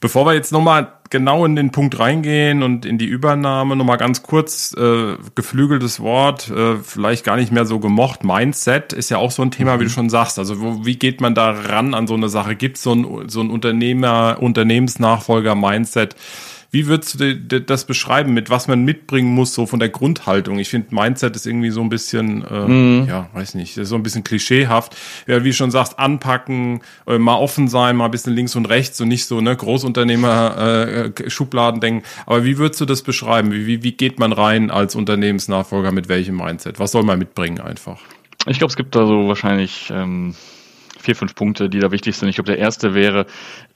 Bevor 0.00 0.26
wir 0.26 0.34
jetzt 0.34 0.52
nochmal 0.52 0.92
genau 1.10 1.44
in 1.44 1.54
den 1.54 1.70
Punkt 1.70 1.98
reingehen 1.98 2.62
und 2.62 2.86
in 2.86 2.98
die 2.98 3.06
Übernahme, 3.06 3.76
nochmal 3.76 3.98
ganz 3.98 4.22
kurz, 4.22 4.74
äh, 4.76 5.16
geflügeltes 5.34 6.00
Wort, 6.00 6.50
äh, 6.50 6.76
vielleicht 6.76 7.24
gar 7.24 7.36
nicht 7.36 7.52
mehr 7.52 7.66
so 7.66 7.78
gemocht. 7.78 8.24
Mindset 8.24 8.92
ist 8.92 9.10
ja 9.10 9.18
auch 9.18 9.30
so 9.30 9.42
ein 9.42 9.50
Thema, 9.50 9.74
wie 9.78 9.84
du 9.84 9.90
mhm. 9.90 9.94
schon 9.94 10.10
sagst. 10.10 10.38
Also 10.38 10.60
wo, 10.60 10.86
wie 10.86 10.96
geht 10.96 11.20
man 11.20 11.34
da 11.34 11.50
ran 11.50 11.94
an 11.94 12.06
so 12.06 12.14
eine 12.14 12.28
Sache? 12.28 12.56
Gibt 12.56 12.78
es 12.78 12.82
so 12.82 12.94
ein, 12.94 13.28
so 13.28 13.40
ein 13.40 13.50
Unternehmer, 13.50 14.38
Unternehmensnachfolger-Mindset? 14.40 16.16
Wie 16.74 16.86
würdest 16.86 17.20
du 17.20 17.60
das 17.60 17.84
beschreiben, 17.84 18.32
mit 18.32 18.48
was 18.48 18.66
man 18.66 18.82
mitbringen 18.82 19.34
muss, 19.34 19.52
so 19.52 19.66
von 19.66 19.78
der 19.78 19.90
Grundhaltung? 19.90 20.58
Ich 20.58 20.70
finde, 20.70 20.94
Mindset 20.94 21.36
ist 21.36 21.46
irgendwie 21.46 21.68
so 21.68 21.82
ein 21.82 21.90
bisschen, 21.90 22.42
äh, 22.46 22.66
mhm. 22.66 23.06
ja, 23.06 23.28
weiß 23.34 23.56
nicht, 23.56 23.74
so 23.74 23.94
ein 23.94 24.02
bisschen 24.02 24.24
klischeehaft. 24.24 24.96
Ja, 25.26 25.44
wie 25.44 25.50
du 25.50 25.54
schon 25.54 25.70
sagst, 25.70 25.98
anpacken, 25.98 26.80
äh, 27.06 27.18
mal 27.18 27.36
offen 27.36 27.68
sein, 27.68 27.94
mal 27.96 28.06
ein 28.06 28.10
bisschen 28.10 28.32
links 28.32 28.56
und 28.56 28.64
rechts 28.64 28.98
und 29.02 29.08
nicht 29.08 29.26
so, 29.26 29.42
ne, 29.42 29.54
Großunternehmer, 29.54 31.12
äh, 31.14 31.30
Schubladen 31.30 31.82
denken. 31.82 32.06
Aber 32.24 32.42
wie 32.42 32.56
würdest 32.56 32.80
du 32.80 32.86
das 32.86 33.02
beschreiben? 33.02 33.52
Wie, 33.52 33.66
wie, 33.66 33.82
wie 33.82 33.92
geht 33.92 34.18
man 34.18 34.32
rein 34.32 34.70
als 34.70 34.94
Unternehmensnachfolger 34.94 35.92
mit 35.92 36.08
welchem 36.08 36.38
Mindset? 36.38 36.78
Was 36.78 36.92
soll 36.92 37.02
man 37.02 37.18
mitbringen 37.18 37.60
einfach? 37.60 38.00
Ich 38.46 38.56
glaube, 38.56 38.70
es 38.70 38.76
gibt 38.76 38.94
da 38.94 39.06
so 39.06 39.28
wahrscheinlich 39.28 39.92
ähm, 39.94 40.34
vier, 41.02 41.16
fünf 41.16 41.34
Punkte, 41.34 41.68
die 41.68 41.80
da 41.80 41.90
wichtig 41.90 42.16
sind. 42.16 42.28
Ich 42.28 42.36
glaube, 42.36 42.50
der 42.50 42.58
erste 42.58 42.94
wäre, 42.94 43.26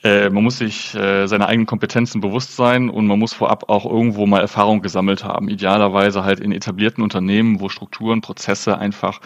äh, 0.07 0.31
man 0.31 0.45
muss 0.45 0.59
sich 0.59 0.95
äh, 0.95 1.27
seiner 1.27 1.49
eigenen 1.49 1.67
Kompetenzen 1.67 2.21
bewusst 2.21 2.55
sein 2.55 2.89
und 2.89 3.09
man 3.09 3.19
muss 3.19 3.33
vorab 3.33 3.69
auch 3.69 3.85
irgendwo 3.85 4.27
mal 4.27 4.41
Erfahrung 4.41 4.81
gesammelt 4.81 5.25
haben. 5.25 5.49
Idealerweise 5.49 6.23
halt 6.23 6.39
in 6.39 6.53
etablierten 6.53 7.03
Unternehmen, 7.03 7.61
wo 7.61 7.69
Strukturen, 7.69 8.21
Prozesse 8.21 8.79
einfach 8.79 9.21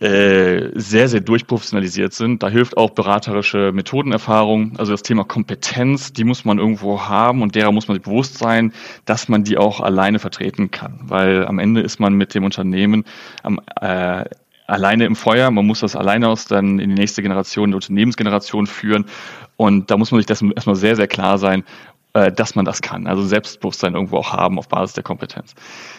äh, 0.00 0.70
sehr, 0.74 1.08
sehr 1.08 1.20
durchprofessionalisiert 1.20 2.14
sind. 2.14 2.42
Da 2.42 2.48
hilft 2.48 2.78
auch 2.78 2.90
beraterische 2.90 3.70
Methodenerfahrung. 3.72 4.78
Also 4.78 4.92
das 4.92 5.02
Thema 5.02 5.24
Kompetenz, 5.24 6.12
die 6.14 6.24
muss 6.24 6.46
man 6.46 6.58
irgendwo 6.58 7.02
haben 7.02 7.42
und 7.42 7.54
derer 7.54 7.72
muss 7.72 7.86
man 7.86 7.96
sich 7.96 8.04
bewusst 8.04 8.38
sein, 8.38 8.72
dass 9.04 9.28
man 9.28 9.44
die 9.44 9.58
auch 9.58 9.80
alleine 9.80 10.18
vertreten 10.18 10.70
kann. 10.70 11.00
Weil 11.02 11.46
am 11.46 11.58
Ende 11.58 11.82
ist 11.82 12.00
man 12.00 12.14
mit 12.14 12.34
dem 12.34 12.44
Unternehmen 12.44 13.04
am 13.42 13.60
äh, 13.80 14.24
alleine 14.66 15.04
im 15.04 15.16
Feuer. 15.16 15.50
Man 15.50 15.66
muss 15.66 15.80
das 15.80 15.96
alleine 15.96 16.28
aus 16.28 16.46
dann 16.46 16.78
in 16.78 16.90
die 16.90 16.96
nächste 16.96 17.22
Generation, 17.22 17.70
die 17.70 17.76
Unternehmensgeneration 17.76 18.66
führen. 18.66 19.06
Und 19.56 19.90
da 19.90 19.96
muss 19.96 20.10
man 20.10 20.20
sich 20.20 20.26
dessen 20.26 20.52
erstmal 20.52 20.76
sehr, 20.76 20.96
sehr 20.96 21.08
klar 21.08 21.38
sein, 21.38 21.64
äh, 22.16 22.32
dass 22.32 22.54
man 22.54 22.64
das 22.64 22.80
kann. 22.80 23.06
Also 23.06 23.22
Selbstbewusstsein 23.22 23.94
irgendwo 23.94 24.16
auch 24.16 24.32
haben 24.32 24.58
auf 24.58 24.68
Basis 24.68 24.94
der 24.94 25.04
Kompetenz. 25.04 25.54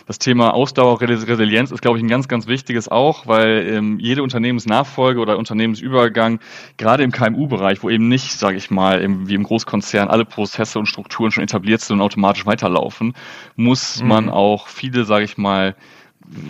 Das 0.08 0.18
Thema 0.18 0.52
Ausdauer, 0.52 1.00
Resilienz 1.00 1.70
ist, 1.70 1.82
glaube 1.84 2.00
ich, 2.00 2.04
ein 2.04 2.08
ganz, 2.08 2.28
ganz 2.28 2.48
wichtiges 2.48 2.90
auch, 2.90 3.28
weil 3.28 3.68
ähm, 3.70 4.00
jede 4.00 4.24
Unternehmensnachfolge 4.24 5.20
oder 5.20 5.38
Unternehmensübergang, 5.38 6.40
gerade 6.78 7.04
im 7.04 7.12
KMU-Bereich, 7.12 7.84
wo 7.84 7.92
eben 7.92 8.08
nicht, 8.08 8.32
sage 8.32 8.58
ich 8.58 8.72
mal, 8.72 9.00
im, 9.00 9.28
wie 9.28 9.36
im 9.36 9.44
Großkonzern 9.44 10.08
alle 10.08 10.26
Prozesse 10.26 10.80
und 10.80 10.88
Strukturen 10.88 11.30
schon 11.30 11.44
etabliert 11.44 11.82
sind 11.82 11.98
und 11.98 12.02
automatisch 12.02 12.48
weiterlaufen, 12.48 13.14
muss 13.56 14.02
mhm. 14.02 14.08
man 14.08 14.30
auch 14.30 14.70
viele, 14.70 15.06
sage 15.06 15.26
ich 15.26 15.38
mal, 15.38 15.76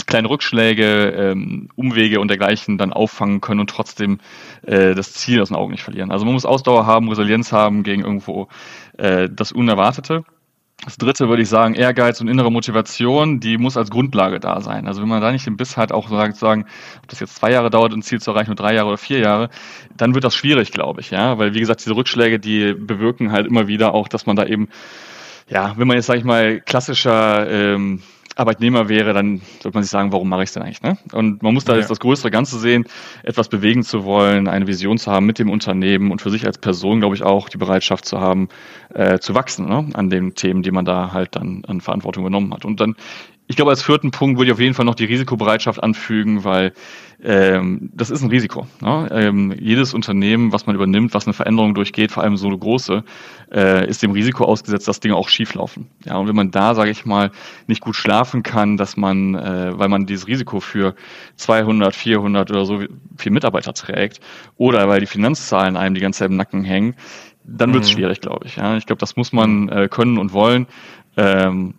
kleine 0.05 0.29
Rückschläge, 0.29 1.10
ähm, 1.10 1.69
Umwege 1.75 2.19
und 2.19 2.29
dergleichen 2.29 2.77
dann 2.77 2.93
auffangen 2.93 3.41
können 3.41 3.60
und 3.60 3.69
trotzdem 3.69 4.19
äh, 4.63 4.96
das 4.96 5.13
Ziel 5.13 5.41
aus 5.41 5.50
den 5.50 5.57
Augen 5.57 5.72
nicht 5.72 5.84
verlieren. 5.84 6.12
Also 6.12 6.25
man 6.25 6.34
muss 6.34 6.46
Ausdauer 6.46 6.86
haben, 6.86 7.10
Resilienz 7.10 7.51
haben 7.51 7.84
gegen 7.84 8.03
irgendwo 8.03 8.48
äh, 8.98 9.29
das 9.31 9.51
Unerwartete. 9.51 10.24
Das 10.86 10.98
dritte 10.98 11.27
würde 11.27 11.41
ich 11.41 11.50
sagen, 11.50 11.74
Ehrgeiz 11.74 12.22
und 12.22 12.27
innere 12.27 12.51
Motivation, 12.51 13.39
die 13.39 13.57
muss 13.57 13.77
als 13.77 13.89
Grundlage 13.89 14.39
da 14.39 14.62
sein. 14.62 14.88
Also 14.88 15.01
wenn 15.01 15.10
man 15.10 15.22
da 15.22 15.31
nicht 15.31 15.46
den 15.46 15.57
Biss 15.57 15.75
hat, 15.75 15.91
auch 15.91 16.07
sagen, 16.36 16.65
ob 17.01 17.07
das 17.07 17.19
jetzt 17.19 17.36
zwei 17.36 17.51
Jahre 17.51 17.72
dauert, 17.72 17.93
ein 17.93 18.03
Ziel 18.03 18.22
zu 18.22 18.31
erreichen, 18.31 18.51
nur 18.51 18.55
drei 18.55 18.75
Jahre 18.75 18.89
oder 18.89 18.98
vier 18.98 19.19
Jahre, 19.19 19.50
dann 19.96 20.13
wird 20.13 20.24
das 20.24 20.36
schwierig, 20.36 20.72
glaube 20.72 21.01
ich, 21.01 21.10
ja. 21.10 21.39
Weil 21.39 21.55
wie 21.55 21.60
gesagt, 21.60 21.84
diese 21.84 21.96
Rückschläge, 21.96 22.39
die 22.39 22.74
bewirken 22.74 23.31
halt 23.31 23.48
immer 23.48 23.67
wieder 23.67 23.96
auch, 23.96 24.07
dass 24.07 24.27
man 24.27 24.36
da 24.36 24.46
eben, 24.46 24.69
ja, 25.50 25.74
wenn 25.77 25.88
man 25.88 25.98
jetzt, 25.98 26.05
sage 26.05 26.19
ich 26.19 26.25
mal, 26.25 26.62
klassischer 26.62 27.50
ähm, 27.50 28.03
Arbeitnehmer 28.38 28.88
wäre, 28.88 29.13
dann 29.13 29.41
sollte 29.62 29.75
man 29.75 29.84
sich 29.84 29.91
sagen, 29.91 30.12
warum 30.12 30.29
mache 30.29 30.44
ich 30.44 30.50
es 30.50 30.53
denn 30.53 30.63
eigentlich? 30.63 30.82
Ne? 30.82 30.98
Und 31.12 31.41
man 31.41 31.53
muss 31.53 31.65
da 31.65 31.74
ja. 31.74 31.79
jetzt 31.79 31.89
das 31.89 32.00
größere 32.00 32.32
Ganze 32.32 32.60
sehen, 32.60 32.86
etwas 33.24 33.50
bewegen 33.50 33.84
zu 33.84 34.06
wollen, 34.06 34.48
eine 34.48 34.67
Vision 34.67 34.98
zu 34.98 35.12
haben 35.12 35.25
mit 35.25 35.39
dem 35.39 35.50
Unternehmen 35.50 36.12
und 36.12 36.22
für 36.22 36.29
sich 36.29 36.46
als 36.46 36.58
Person, 36.58 37.00
glaube 37.00 37.15
ich, 37.15 37.24
auch 37.24 37.50
die 37.50 37.58
Bereitschaft 37.58 38.06
zu 38.06 38.20
haben, 38.20 38.50
äh, 38.94 39.20
zu 39.20 39.34
wachsen 39.36 39.67
ne? 39.67 39.89
an 39.94 40.10
den 40.10 40.36
Themen, 40.36 40.62
die 40.62 40.72
man 40.72 40.86
da 40.86 41.13
halt 41.13 41.36
dann 41.36 41.63
an 41.67 41.82
Verantwortung 41.82 42.24
übernommen 42.24 42.53
hat. 42.53 42.65
Und 42.65 42.79
dann 42.79 42.96
ich 43.50 43.56
glaube, 43.56 43.72
als 43.72 43.82
vierten 43.82 44.12
Punkt 44.12 44.38
würde 44.38 44.50
ich 44.50 44.54
auf 44.54 44.60
jeden 44.60 44.74
Fall 44.74 44.86
noch 44.86 44.96
die 44.96 45.06
Risikobereitschaft 45.06 45.82
anfügen, 45.82 46.44
weil 46.44 46.74
ähm, 47.24 47.89
das 47.94 48.10
ist 48.10 48.22
ein 48.22 48.30
Risiko. 48.30 48.68
Ne? 48.82 49.08
Ähm, 49.12 49.56
jedes 49.58 49.94
Unternehmen, 49.94 50.51
was 50.51 50.68
man 50.68 50.75
übernimmt, 50.75 51.13
was 51.13 51.25
eine 51.25 51.34
Veränderung 51.34 51.74
durchgeht, 51.74 52.12
vor 52.12 52.24
allem 52.24 52.36
so 52.36 52.48
eine 52.48 52.58
große, 52.58 53.04
äh, 53.54 53.88
ist 53.88 54.04
dem 54.04 54.12
Risiko 54.12 54.44
ausgesetzt, 54.44 54.88
dass 54.89 55.00
Dinge 55.00 55.16
auch 55.16 55.30
schieflaufen. 55.30 55.88
Ja, 56.06 56.18
und 56.18 56.27
wenn 56.27 56.36
man 56.36 56.51
da, 56.51 56.75
sage 56.75 56.92
ich 56.92 57.06
mal, 57.06 57.32
nicht 57.68 57.82
gut 57.82 57.96
schlafen 57.96 58.44
kann, 58.44 58.75
dass 58.75 58.98
man, 58.98 59.36
äh, 59.36 59.72
weil 59.80 59.88
man 59.88 60.06
dieses 60.06 60.27
Risiko 60.27 60.60
für 60.60 60.94
200, 61.38 61.96
400 61.96 62.51
oder 62.51 62.66
so 62.66 62.84
viel 63.18 63.32
Mitarbeiter 63.32 63.74
trägt, 63.74 64.20
oder 64.58 64.89
weil 64.89 65.00
die 65.00 65.08
Finanzzahlen 65.08 65.77
einem 65.77 65.96
die 65.96 66.01
ganze 66.01 66.20
Zeit 66.20 66.30
im 66.30 66.36
Nacken 66.38 66.66
hängen, 66.66 66.96
dann 67.46 67.74
wird 67.74 67.86
es 67.86 67.92
mhm. 67.92 67.96
schwierig, 67.96 68.20
glaube 68.20 68.46
ich. 68.46 68.58
Ja, 68.58 68.75
ich 68.75 68.86
glaube, 68.86 69.00
das 69.00 69.16
muss 69.16 69.32
man 69.32 69.70
äh, 69.70 69.88
können 69.89 70.18
und 70.18 70.34
wollen. 70.34 70.68
Ähm, 71.16 71.75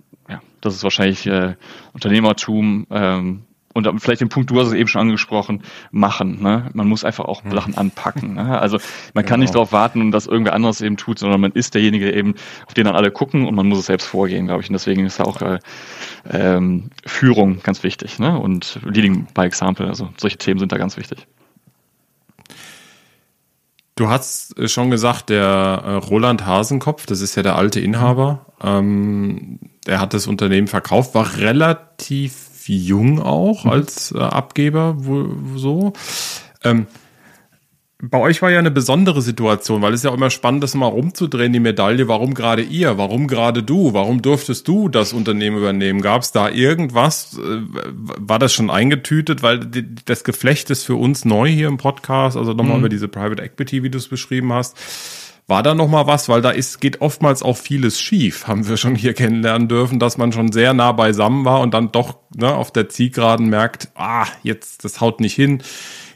das 0.61 0.75
ist 0.75 0.83
wahrscheinlich 0.83 1.27
äh, 1.27 1.55
Unternehmertum 1.93 2.87
ähm, 2.91 3.43
und 3.75 4.01
vielleicht 4.01 4.21
den 4.21 4.29
Punkt, 4.29 4.51
du 4.51 4.59
hast 4.59 4.69
es 4.69 4.73
eben 4.73 4.89
schon 4.89 5.03
angesprochen, 5.03 5.63
machen. 5.93 6.43
Ne? 6.43 6.69
Man 6.73 6.89
muss 6.89 7.05
einfach 7.05 7.27
auch 7.27 7.43
Sachen 7.49 7.77
anpacken. 7.77 8.35
Ne? 8.35 8.59
Also 8.59 8.79
man 9.15 9.25
kann 9.25 9.35
genau. 9.35 9.43
nicht 9.43 9.55
darauf 9.55 9.73
warten, 9.73 10.11
dass 10.11 10.27
irgendwer 10.27 10.55
anderes 10.55 10.81
eben 10.81 10.97
tut, 10.97 11.19
sondern 11.19 11.41
man 11.41 11.53
ist 11.53 11.75
derjenige, 11.75 12.07
der 12.07 12.17
eben, 12.17 12.35
auf 12.67 12.75
den 12.75 12.87
dann 12.87 12.97
alle 12.97 13.13
gucken 13.13 13.47
und 13.47 13.55
man 13.55 13.69
muss 13.69 13.79
es 13.79 13.87
selbst 13.87 14.07
vorgehen, 14.07 14.47
glaube 14.47 14.63
ich. 14.63 14.69
Und 14.69 14.73
deswegen 14.73 15.07
ist 15.07 15.21
auch 15.21 15.41
äh, 15.43 15.59
ähm, 16.29 16.91
Führung 17.07 17.61
ganz 17.63 17.85
wichtig 17.85 18.19
ne? 18.19 18.39
und 18.39 18.81
Leading 18.85 19.29
by 19.33 19.43
Example. 19.43 19.87
Also 19.87 20.09
solche 20.17 20.39
Themen 20.39 20.59
sind 20.59 20.73
da 20.73 20.77
ganz 20.77 20.97
wichtig. 20.97 21.27
Du 23.95 24.09
hast 24.09 24.59
äh, 24.59 24.69
schon 24.69 24.91
gesagt, 24.91 25.29
der 25.29 25.45
äh, 25.45 25.93
Roland 25.95 26.47
Hasenkopf, 26.47 27.07
das 27.07 27.21
ist 27.21 27.37
ja 27.37 27.43
der 27.43 27.57
alte 27.57 27.81
Inhaber, 27.81 28.47
ähm, 28.63 29.59
der 29.89 30.01
hat 30.01 30.15
das 30.15 30.27
Unternehmen 30.27 30.69
verkauft, 30.69 31.15
war 31.15 31.39
relativ 31.39 32.69
jung 32.69 33.21
auch 33.21 33.65
mhm. 33.65 33.71
als 33.71 34.13
äh, 34.13 34.19
Abgeber, 34.19 34.95
wo, 34.99 35.57
so. 35.57 35.95
Ähm, 36.63 36.87
bei 38.01 38.19
euch 38.19 38.43
war 38.43 38.51
ja 38.51 38.61
eine 38.61 38.71
besondere 38.71 39.23
Situation, 39.23 39.83
weil 39.83 39.93
es 39.93 40.05
ja 40.05 40.11
auch 40.11 40.15
immer 40.15 40.31
spannend 40.31 40.63
ist, 40.63 40.77
mal 40.77 40.87
rumzudrehen, 40.87 41.53
die 41.53 41.59
Medaille. 41.59 42.07
Warum 42.07 42.33
gerade 42.35 42.63
ihr? 42.63 42.97
Warum 42.97 43.27
gerade 43.27 43.65
du? 43.65 43.93
Warum 43.93 44.23
durftest 44.23 44.69
du 44.69 44.89
das 44.89 45.13
Unternehmen 45.13 45.57
übernehmen? 45.57 46.01
Gab 46.01 46.23
es 46.23 46.31
da 46.31 46.49
irgendwas? 46.49 47.37
Äh, 47.39 47.63
war 47.65 48.39
das 48.39 48.53
schon 48.53 48.71
eingetütet? 48.71 49.43
Weil 49.43 49.67
das 50.05 50.23
Geflecht 50.23 50.71
ist 50.71 50.85
für 50.85 50.95
uns 50.95 51.25
neu 51.25 51.49
hier 51.49 51.67
im 51.67 51.79
Podcast. 51.79 52.37
Also 52.37 52.53
nochmal 52.53 52.75
mhm. 52.75 52.81
über 52.81 52.89
diese 52.89 53.09
Private 53.09 53.43
Equity, 53.43 53.83
wie 53.83 53.91
du 53.91 53.99
es 53.99 54.07
beschrieben 54.07 54.53
hast. 54.53 54.77
War 55.49 55.63
da 55.63 55.75
noch 55.75 55.89
mal 55.89 56.07
was, 56.07 56.29
weil 56.29 56.43
da 56.43 56.51
ist 56.51 56.81
geht 56.81 57.01
oftmals 57.01 57.43
auch 57.43 57.57
vieles 57.57 58.01
schief, 58.01 58.47
haben 58.47 58.69
wir 58.69 58.77
schon 58.77 58.95
hier 58.95 59.15
kennenlernen 59.15 59.67
dürfen, 59.67 59.99
dass 59.99 60.19
man 60.19 60.31
schon 60.31 60.53
sehr 60.53 60.75
nah 60.75 60.93
beisammen 60.93 61.45
war 61.45 61.61
und 61.61 61.75
dann 61.75 61.91
doch 61.91 62.19
ne, 62.37 62.55
auf 62.55 62.71
der 62.71 62.89
Zielgeraden 62.89 63.49
merkt, 63.49 63.89
ah, 63.95 64.27
jetzt 64.43 64.85
das 64.85 65.01
haut 65.01 65.21
nicht 65.21 65.35
hin 65.35 65.63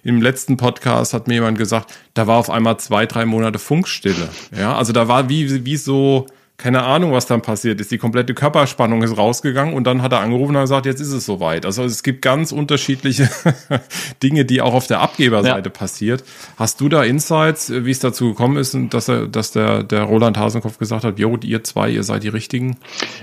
im 0.02 0.20
letzten 0.20 0.56
Podcast 0.56 1.14
hat 1.14 1.28
mir 1.28 1.34
jemand 1.34 1.58
gesagt, 1.58 1.94
da 2.14 2.26
war 2.26 2.38
auf 2.38 2.50
einmal 2.50 2.78
zwei, 2.78 3.06
drei 3.06 3.24
Monate 3.24 3.58
Funkstille. 3.58 4.28
Ja, 4.56 4.76
also 4.76 4.92
da 4.92 5.08
war 5.08 5.28
wie, 5.28 5.64
wie 5.64 5.76
so, 5.76 6.26
keine 6.62 6.84
Ahnung, 6.84 7.10
was 7.10 7.26
dann 7.26 7.42
passiert 7.42 7.80
ist. 7.80 7.90
Die 7.90 7.98
komplette 7.98 8.34
Körperspannung 8.34 9.02
ist 9.02 9.18
rausgegangen 9.18 9.74
und 9.74 9.84
dann 9.84 10.00
hat 10.00 10.12
er 10.12 10.20
angerufen 10.20 10.54
und 10.54 10.62
gesagt, 10.62 10.86
jetzt 10.86 11.00
ist 11.00 11.10
es 11.10 11.26
soweit. 11.26 11.66
Also 11.66 11.82
es 11.82 12.04
gibt 12.04 12.22
ganz 12.22 12.52
unterschiedliche 12.52 13.28
Dinge, 14.22 14.44
die 14.44 14.62
auch 14.62 14.72
auf 14.72 14.86
der 14.86 15.00
Abgeberseite 15.00 15.70
ja. 15.70 15.72
passiert. 15.76 16.22
Hast 16.56 16.80
du 16.80 16.88
da 16.88 17.02
Insights, 17.02 17.72
wie 17.74 17.90
es 17.90 17.98
dazu 17.98 18.28
gekommen 18.28 18.58
ist 18.58 18.76
dass 18.90 19.08
er, 19.08 19.26
dass 19.26 19.50
der, 19.50 19.82
der 19.82 20.04
Roland 20.04 20.38
Hasenkopf 20.38 20.78
gesagt 20.78 21.02
hat, 21.02 21.18
jo, 21.18 21.36
ihr 21.42 21.64
zwei, 21.64 21.90
ihr 21.90 22.04
seid 22.04 22.22
die 22.22 22.28
Richtigen? 22.28 22.76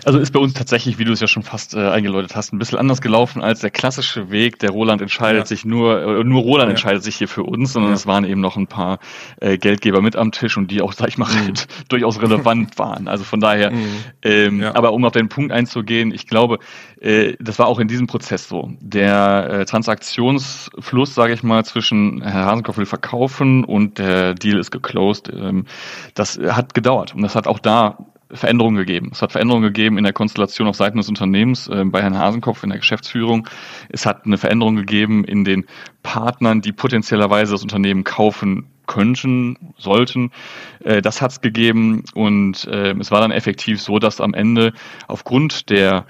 Also 0.03 0.19
ist 0.19 0.33
bei 0.33 0.39
uns 0.39 0.53
tatsächlich, 0.53 0.99
wie 0.99 1.05
du 1.05 1.13
es 1.13 1.21
ja 1.21 1.27
schon 1.27 1.43
fast 1.43 1.75
äh, 1.75 1.79
eingeläutet 1.79 2.35
hast, 2.35 2.51
ein 2.51 2.59
bisschen 2.59 2.77
anders 2.77 2.99
gelaufen 2.99 3.41
als 3.41 3.61
der 3.61 3.71
klassische 3.71 4.31
Weg. 4.31 4.59
Der 4.59 4.71
Roland 4.71 5.01
entscheidet 5.01 5.43
ja. 5.43 5.45
sich 5.45 5.63
nur, 5.63 6.19
äh, 6.19 6.23
nur 6.25 6.41
Roland 6.41 6.67
ja. 6.67 6.71
entscheidet 6.71 7.03
sich 7.03 7.15
hier 7.15 7.29
für 7.29 7.43
uns, 7.43 7.71
sondern 7.71 7.93
es 7.93 8.05
waren 8.05 8.25
eben 8.25 8.41
noch 8.41 8.57
ein 8.57 8.67
paar 8.67 8.99
äh, 9.39 9.57
Geldgeber 9.57 10.01
mit 10.01 10.17
am 10.17 10.33
Tisch 10.33 10.57
und 10.57 10.69
die 10.71 10.81
auch, 10.81 10.91
sag 10.91 11.07
ich 11.07 11.17
mal, 11.17 11.31
mhm. 11.31 11.53
durchaus 11.87 12.21
relevant 12.21 12.77
waren. 12.77 13.07
Also 13.07 13.23
von 13.29 13.39
daher, 13.39 13.71
mhm. 13.71 14.03
ähm, 14.23 14.61
ja. 14.61 14.75
aber 14.75 14.93
um 14.93 15.05
auf 15.05 15.13
den 15.13 15.29
Punkt 15.29 15.51
einzugehen, 15.51 16.11
ich 16.13 16.27
glaube, 16.27 16.59
äh, 16.99 17.35
das 17.39 17.59
war 17.59 17.67
auch 17.67 17.79
in 17.79 17.87
diesem 17.87 18.07
Prozess 18.07 18.49
so. 18.49 18.71
Der 18.79 19.49
äh, 19.49 19.65
Transaktionsfluss, 19.65 21.15
sage 21.15 21.33
ich 21.33 21.43
mal, 21.43 21.63
zwischen 21.63 22.21
Herr 22.21 22.45
Hasenkopf 22.45 22.77
will 22.77 22.85
verkaufen 22.85 23.63
und 23.63 23.97
der 23.97 24.33
Deal 24.33 24.59
ist 24.59 24.71
geclosed, 24.71 25.31
ähm, 25.33 25.65
das 26.13 26.37
hat 26.37 26.73
gedauert. 26.73 27.15
Und 27.15 27.21
das 27.21 27.35
hat 27.35 27.47
auch 27.47 27.59
da 27.59 27.97
Veränderungen 28.31 28.77
gegeben. 28.77 29.09
Es 29.11 29.21
hat 29.21 29.31
Veränderungen 29.31 29.63
gegeben 29.63 29.97
in 29.97 30.03
der 30.03 30.13
Konstellation 30.13 30.67
auf 30.67 30.75
Seiten 30.75 30.97
des 30.97 31.09
Unternehmens 31.09 31.67
äh, 31.67 31.83
bei 31.85 32.01
Herrn 32.01 32.17
Hasenkopf 32.17 32.63
in 32.63 32.69
der 32.69 32.79
Geschäftsführung. 32.79 33.47
Es 33.89 34.05
hat 34.05 34.25
eine 34.25 34.37
Veränderung 34.37 34.75
gegeben 34.75 35.23
in 35.23 35.43
den 35.43 35.65
Partnern, 36.03 36.61
die 36.61 36.71
potenziellerweise 36.71 37.53
das 37.53 37.63
Unternehmen 37.63 38.03
kaufen 38.03 38.67
könnten, 38.89 39.73
sollten. 39.77 40.31
Äh, 40.83 41.01
das 41.01 41.21
hat 41.21 41.31
es 41.31 41.41
gegeben 41.41 42.03
und 42.13 42.65
äh, 42.65 42.91
es 42.99 43.11
war 43.11 43.21
dann 43.21 43.31
effektiv 43.31 43.81
so, 43.81 43.99
dass 43.99 44.19
am 44.19 44.33
Ende 44.33 44.73
aufgrund 45.07 45.69
der 45.69 46.05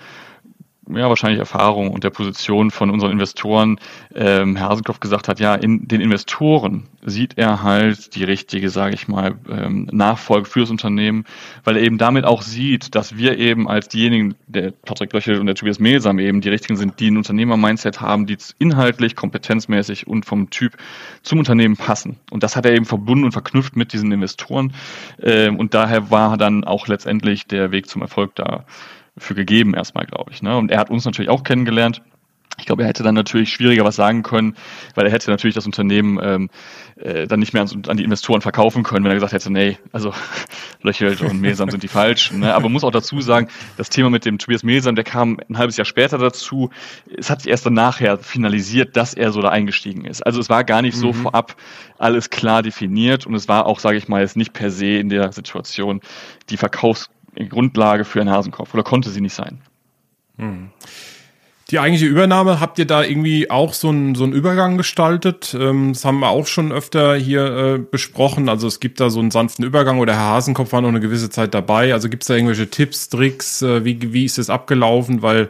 ja, 0.89 1.08
wahrscheinlich 1.10 1.39
Erfahrung 1.39 1.91
und 1.91 2.03
der 2.03 2.10
Position 2.10 2.72
von 2.72 2.89
unseren 2.89 3.12
Investoren 3.12 3.79
ähm, 4.15 4.55
Herr 4.55 4.69
Hasenkopf 4.69 5.00
gesagt 5.00 5.27
hat, 5.27 5.39
ja, 5.39 5.55
in 5.55 5.88
den 5.88 6.01
Investoren 6.01 6.88
sieht 7.05 7.38
er 7.38 7.63
halt 7.63 8.15
die 8.15 8.24
richtige, 8.24 8.69
sage 8.69 8.96
ich 8.96 9.08
mal, 9.08 9.36
ähm, 9.50 9.88
Nachfolge 9.91 10.50
fürs 10.50 10.69
Unternehmen, 10.69 11.25
weil 11.63 11.77
er 11.77 11.84
eben 11.84 11.98
damit 11.98 12.25
auch 12.25 12.41
sieht, 12.41 12.96
dass 12.96 13.17
wir 13.17 13.38
eben 13.38 13.69
als 13.69 13.88
diejenigen, 13.88 14.36
der 14.48 14.72
Patrick 14.72 15.13
Löchel 15.13 15.39
und 15.39 15.46
der 15.46 15.55
Tobias 15.55 15.79
Melsam 15.79 16.19
eben 16.19 16.41
die 16.41 16.50
richtigen 16.50 16.75
sind, 16.75 17.00
die 17.00 17.12
ein 17.12 17.17
Unternehmer-Mindset 17.17 18.01
haben, 18.01 18.25
die 18.25 18.38
inhaltlich, 18.58 19.15
kompetenzmäßig 19.15 20.08
und 20.08 20.25
vom 20.25 20.50
Typ 20.50 20.77
zum 21.24 21.39
Unternehmen 21.39 21.77
passen. 21.77 22.17
Und 22.31 22.43
das 22.43 22.55
hat 22.55 22.65
er 22.65 22.74
eben 22.74 22.86
verbunden 22.86 23.25
und 23.25 23.31
verknüpft 23.31 23.75
mit 23.75 23.93
diesen 23.93 24.12
Investoren. 24.12 24.74
Ähm, 25.22 25.58
und 25.58 25.74
daher 25.74 26.10
war 26.12 26.38
dann 26.38 26.63
auch 26.63 26.88
letztendlich 26.88 27.48
der 27.48 27.72
Weg 27.72 27.88
zum 27.88 28.01
Erfolg 28.01 28.36
da 28.36 28.65
für 29.20 29.36
gegeben 29.36 29.74
erstmal, 29.74 30.06
glaube 30.06 30.32
ich. 30.32 30.42
Ne? 30.42 30.58
Und 30.58 30.72
er 30.72 30.80
hat 30.80 30.90
uns 30.90 31.06
natürlich 31.06 31.30
auch 31.30 31.44
kennengelernt. 31.44 32.02
Ich 32.60 32.66
glaube, 32.66 32.84
er 32.84 32.90
hätte 32.90 33.04
dann 33.04 33.16
natürlich 33.16 33.52
schwieriger 33.52 33.86
was 33.86 33.96
sagen 33.96 34.22
können, 34.24 34.56
weil 34.96 35.06
er 35.06 35.12
hätte 35.12 35.32
natürlich 35.32 35.56
das 35.56 35.66
Unternehmen 35.66 36.20
ähm, 36.22 36.50
äh, 36.98 37.26
dann 37.26 37.40
nicht 37.40 37.54
mehr 37.54 37.62
an, 37.62 37.70
an, 37.88 37.98
die 37.98 38.04
Investoren 38.04 38.42
verkaufen 38.42 38.84
können, 38.84 39.06
wenn 39.06 39.12
er 39.12 39.16
gesagt 39.16 39.34
hätte, 39.34 39.52
nee, 39.52 39.78
also 39.92 40.14
Löchelt 40.82 41.22
und 41.22 41.40
Mesam 41.40 41.70
sind 41.70 41.84
die 41.84 41.88
falschen. 41.88 42.40
Ne? 42.40 42.54
Aber 42.54 42.70
muss 42.70 42.84
auch 42.84 42.92
dazu 42.92 43.22
sagen, 43.22 43.48
das 43.78 43.90
Thema 43.90 44.10
mit 44.10 44.26
dem 44.26 44.38
Tobias 44.38 44.64
Mesam, 44.64 44.96
der 44.96 45.06
kam 45.06 45.40
ein 45.50 45.58
halbes 45.58 45.78
Jahr 45.78 45.86
später 45.86 46.18
dazu. 46.18 46.70
Es 47.18 47.30
hat 47.30 47.42
sich 47.42 47.52
erst 47.52 47.66
dann 47.66 47.74
nachher 47.74 48.18
finalisiert, 48.18 48.98
dass 48.98 49.14
er 49.14 49.32
so 49.32 49.42
da 49.42 49.50
eingestiegen 49.50 50.06
ist. 50.06 50.26
Also 50.26 50.40
es 50.40 50.50
war 50.50 50.64
gar 50.64 50.82
nicht 50.82 50.98
mhm. 50.98 51.02
so 51.02 51.14
vorab 51.14 51.56
alles 51.98 52.30
klar 52.30 52.62
definiert 52.62 53.26
und 53.26 53.36
es 53.36 53.48
war 53.48 53.66
auch, 53.66 53.80
sage 53.80 53.98
ich 53.98 54.08
mal, 54.08 54.22
jetzt 54.22 54.38
nicht 54.38 54.54
per 54.54 54.70
se 54.70 54.98
in 54.98 55.10
der 55.10 55.32
Situation 55.32 56.02
die 56.50 56.58
Verkaufs 56.58 57.10
Grundlage 57.48 58.05
für 58.05 58.19
einen 58.19 58.29
Hasenkopf 58.29 58.74
oder 58.74 58.84
konnte 58.84 59.10
sie 59.10 59.22
nicht 59.22 59.34
sein. 59.34 59.62
Hm. 60.38 60.72
Die 61.70 61.78
eigentliche 61.78 62.08
Übernahme, 62.08 62.60
habt 62.60 62.80
ihr 62.80 62.88
da 62.88 63.04
irgendwie 63.04 63.52
auch 63.52 63.74
so 63.74 63.90
einen, 63.90 64.16
so 64.16 64.24
einen 64.24 64.34
Übergang 64.34 64.78
gestaltet? 64.78 65.56
Ähm, 65.60 65.94
das 65.94 66.04
haben 66.04 66.20
wir 66.20 66.30
auch 66.30 66.48
schon 66.48 66.72
öfter 66.72 67.16
hier 67.16 67.46
äh, 67.46 67.78
besprochen. 67.78 68.50
Also 68.50 68.68
es 68.68 68.80
gibt 68.80 69.00
da 69.00 69.12
so 69.12 69.20
einen 69.20 69.30
sanften 69.30 69.64
Übergang 69.64 70.00
oder 70.00 70.14
Herr 70.14 70.32
Hasenkopf 70.32 70.72
war 70.72 70.82
noch 70.82 70.90
eine 70.90 71.00
gewisse 71.00 71.30
Zeit 71.30 71.54
dabei. 71.54 71.94
Also 71.94 72.10
gibt 72.10 72.24
es 72.24 72.28
da 72.28 72.34
irgendwelche 72.34 72.72
Tipps, 72.72 73.10
Tricks? 73.10 73.62
Äh, 73.62 73.86
wie, 73.86 74.14
wie 74.14 74.26
ist 74.26 74.40
es 74.40 74.50
abgelaufen? 74.50 75.22
Weil 75.22 75.50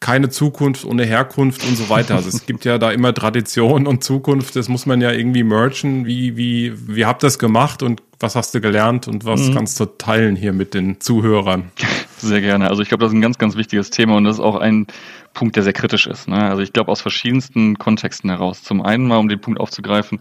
keine 0.00 0.30
Zukunft 0.30 0.84
ohne 0.84 1.04
Herkunft 1.04 1.62
und 1.64 1.76
so 1.76 1.88
weiter. 1.88 2.16
Also 2.16 2.30
es 2.30 2.46
gibt 2.46 2.64
ja 2.64 2.78
da 2.78 2.90
immer 2.90 3.14
Tradition 3.14 3.86
und 3.86 4.02
Zukunft, 4.02 4.56
das 4.56 4.68
muss 4.68 4.86
man 4.86 5.00
ja 5.00 5.12
irgendwie 5.12 5.44
merchen. 5.44 6.06
Wie, 6.06 6.36
wie, 6.36 6.72
wie 6.88 7.04
habt 7.04 7.22
ihr 7.22 7.26
das 7.26 7.38
gemacht 7.38 7.82
und 7.82 8.02
was 8.18 8.34
hast 8.34 8.54
du 8.54 8.60
gelernt 8.60 9.08
und 9.08 9.24
was 9.24 9.40
mhm. 9.42 9.54
kannst 9.54 9.78
du 9.78 9.84
teilen 9.84 10.36
hier 10.36 10.52
mit 10.52 10.74
den 10.74 11.00
Zuhörern? 11.00 11.70
Sehr 12.20 12.40
gerne. 12.40 12.68
Also 12.68 12.82
ich 12.82 12.88
glaube, 12.88 13.02
das 13.04 13.12
ist 13.12 13.16
ein 13.16 13.22
ganz, 13.22 13.38
ganz 13.38 13.56
wichtiges 13.56 13.90
Thema 13.90 14.16
und 14.16 14.24
das 14.24 14.36
ist 14.36 14.40
auch 14.40 14.56
ein 14.56 14.86
Punkt, 15.32 15.56
der 15.56 15.62
sehr 15.62 15.72
kritisch 15.72 16.06
ist. 16.06 16.28
Ne? 16.28 16.36
Also 16.36 16.62
ich 16.62 16.72
glaube 16.72 16.90
aus 16.90 17.00
verschiedensten 17.00 17.78
Kontexten 17.78 18.28
heraus. 18.30 18.62
Zum 18.62 18.82
einen 18.82 19.06
mal, 19.06 19.18
um 19.18 19.28
den 19.28 19.40
Punkt 19.40 19.60
aufzugreifen, 19.60 20.20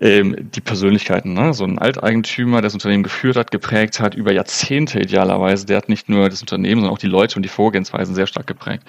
ähm, 0.00 0.36
die 0.54 0.60
Persönlichkeiten. 0.60 1.32
Ne? 1.32 1.54
So 1.54 1.64
ein 1.64 1.78
Alteigentümer, 1.78 2.56
der 2.56 2.62
das 2.62 2.74
Unternehmen 2.74 3.02
geführt 3.02 3.36
hat, 3.36 3.50
geprägt 3.50 4.00
hat, 4.00 4.14
über 4.14 4.32
Jahrzehnte 4.32 5.00
idealerweise, 5.00 5.64
der 5.64 5.78
hat 5.78 5.88
nicht 5.88 6.08
nur 6.08 6.28
das 6.28 6.40
Unternehmen, 6.40 6.80
sondern 6.80 6.94
auch 6.94 6.98
die 6.98 7.06
Leute 7.06 7.36
und 7.36 7.42
die 7.42 7.48
Vorgehensweisen 7.48 8.14
sehr 8.14 8.26
stark 8.26 8.46
geprägt. 8.46 8.84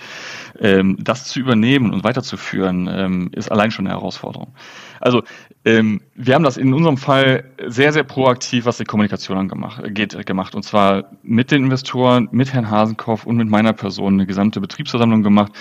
Ähm, 0.60 0.98
das 1.00 1.26
zu 1.26 1.40
übernehmen 1.40 1.94
und 1.94 2.04
weiterzuführen, 2.04 2.90
ähm, 2.92 3.30
ist 3.34 3.52
allein 3.52 3.72
schon 3.72 3.88
eine 3.88 3.96
Herausforderung. 3.96 4.54
Also 5.00 5.24
ähm, 5.66 6.02
wir 6.16 6.36
haben 6.36 6.44
das 6.44 6.58
in 6.58 6.74
unserem 6.74 6.98
Fall 6.98 7.46
sehr, 7.68 7.94
sehr 7.94 8.04
proaktiv, 8.04 8.66
was 8.66 8.78
die 8.78 8.84
Kommunikation 8.84 9.38
angemacht, 9.38 9.82
geht, 9.94 10.26
gemacht. 10.26 10.56
Und 10.56 10.64
zwar 10.64 11.06
mit 11.24 11.52
den 11.52 11.64
Investoren, 11.64 12.28
mit 12.32 12.52
Herrn 12.54 12.70
Hasenkopf 12.70 13.26
und 13.26 13.38
mit 13.38 13.48
meiner 13.48 13.72
Person 13.72 14.16
eine 14.16 14.26
gesamte 14.26 14.60
Betriebsversammlung 14.60 15.24
gemacht, 15.24 15.54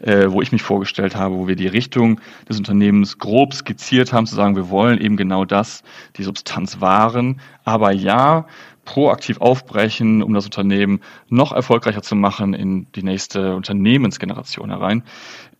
äh, 0.00 0.26
wo 0.28 0.42
ich 0.42 0.52
mich 0.52 0.62
vorgestellt 0.62 1.16
habe, 1.16 1.34
wo 1.34 1.48
wir 1.48 1.56
die 1.56 1.66
Richtung 1.66 2.20
des 2.48 2.58
Unternehmens 2.58 3.18
grob 3.18 3.52
skizziert 3.52 4.12
haben, 4.12 4.26
zu 4.26 4.36
sagen, 4.36 4.54
wir 4.54 4.70
wollen 4.70 5.00
eben 5.00 5.16
genau 5.16 5.44
das, 5.44 5.82
die 6.16 6.22
Substanz 6.22 6.80
wahren. 6.80 7.40
Aber 7.64 7.90
ja, 7.90 8.46
proaktiv 8.84 9.40
aufbrechen, 9.40 10.22
um 10.22 10.32
das 10.34 10.46
Unternehmen 10.46 11.00
noch 11.28 11.52
erfolgreicher 11.52 12.02
zu 12.02 12.14
machen 12.14 12.54
in 12.54 12.86
die 12.92 13.02
nächste 13.02 13.54
Unternehmensgeneration 13.54 14.70
herein. 14.70 15.02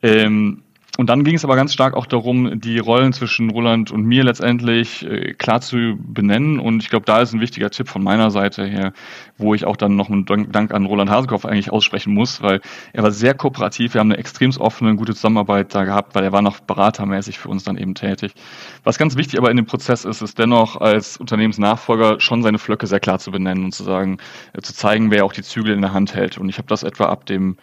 Ähm, 0.02 0.62
und 0.96 1.08
dann 1.08 1.22
ging 1.22 1.36
es 1.36 1.44
aber 1.44 1.54
ganz 1.54 1.72
stark 1.72 1.94
auch 1.94 2.06
darum, 2.06 2.60
die 2.60 2.80
Rollen 2.80 3.12
zwischen 3.12 3.50
Roland 3.50 3.92
und 3.92 4.02
mir 4.02 4.24
letztendlich 4.24 5.06
äh, 5.06 5.34
klar 5.34 5.60
zu 5.60 5.96
benennen. 5.96 6.58
Und 6.58 6.82
ich 6.82 6.90
glaube, 6.90 7.06
da 7.06 7.20
ist 7.20 7.32
ein 7.32 7.40
wichtiger 7.40 7.70
Tipp 7.70 7.88
von 7.88 8.02
meiner 8.02 8.32
Seite 8.32 8.66
her, 8.66 8.92
wo 9.36 9.54
ich 9.54 9.64
auch 9.64 9.76
dann 9.76 9.94
noch 9.94 10.10
einen 10.10 10.24
Dank 10.24 10.74
an 10.74 10.86
Roland 10.86 11.08
Hasenkopf 11.08 11.44
eigentlich 11.44 11.70
aussprechen 11.70 12.12
muss, 12.12 12.42
weil 12.42 12.60
er 12.92 13.04
war 13.04 13.12
sehr 13.12 13.34
kooperativ. 13.34 13.94
Wir 13.94 14.00
haben 14.00 14.10
eine 14.10 14.18
extrem 14.18 14.50
offene, 14.58 14.96
gute 14.96 15.14
Zusammenarbeit 15.14 15.72
da 15.72 15.84
gehabt, 15.84 16.16
weil 16.16 16.24
er 16.24 16.32
war 16.32 16.42
noch 16.42 16.58
beratermäßig 16.58 17.38
für 17.38 17.48
uns 17.48 17.62
dann 17.62 17.76
eben 17.76 17.94
tätig. 17.94 18.32
Was 18.82 18.98
ganz 18.98 19.16
wichtig 19.16 19.38
aber 19.38 19.52
in 19.52 19.56
dem 19.56 19.66
Prozess 19.66 20.04
ist, 20.04 20.20
ist 20.20 20.38
dennoch 20.38 20.80
als 20.80 21.16
Unternehmensnachfolger 21.18 22.18
schon 22.18 22.42
seine 22.42 22.58
Flöcke 22.58 22.88
sehr 22.88 23.00
klar 23.00 23.20
zu 23.20 23.30
benennen 23.30 23.64
und 23.64 23.72
zu 23.72 23.84
sagen, 23.84 24.18
äh, 24.52 24.62
zu 24.62 24.74
zeigen, 24.74 25.12
wer 25.12 25.24
auch 25.24 25.32
die 25.32 25.42
Zügel 25.42 25.74
in 25.74 25.82
der 25.82 25.92
Hand 25.92 26.14
hält. 26.14 26.38
Und 26.38 26.48
ich 26.48 26.58
habe 26.58 26.66
das 26.66 26.82
etwa 26.82 27.04
ab 27.04 27.26
dem 27.26 27.56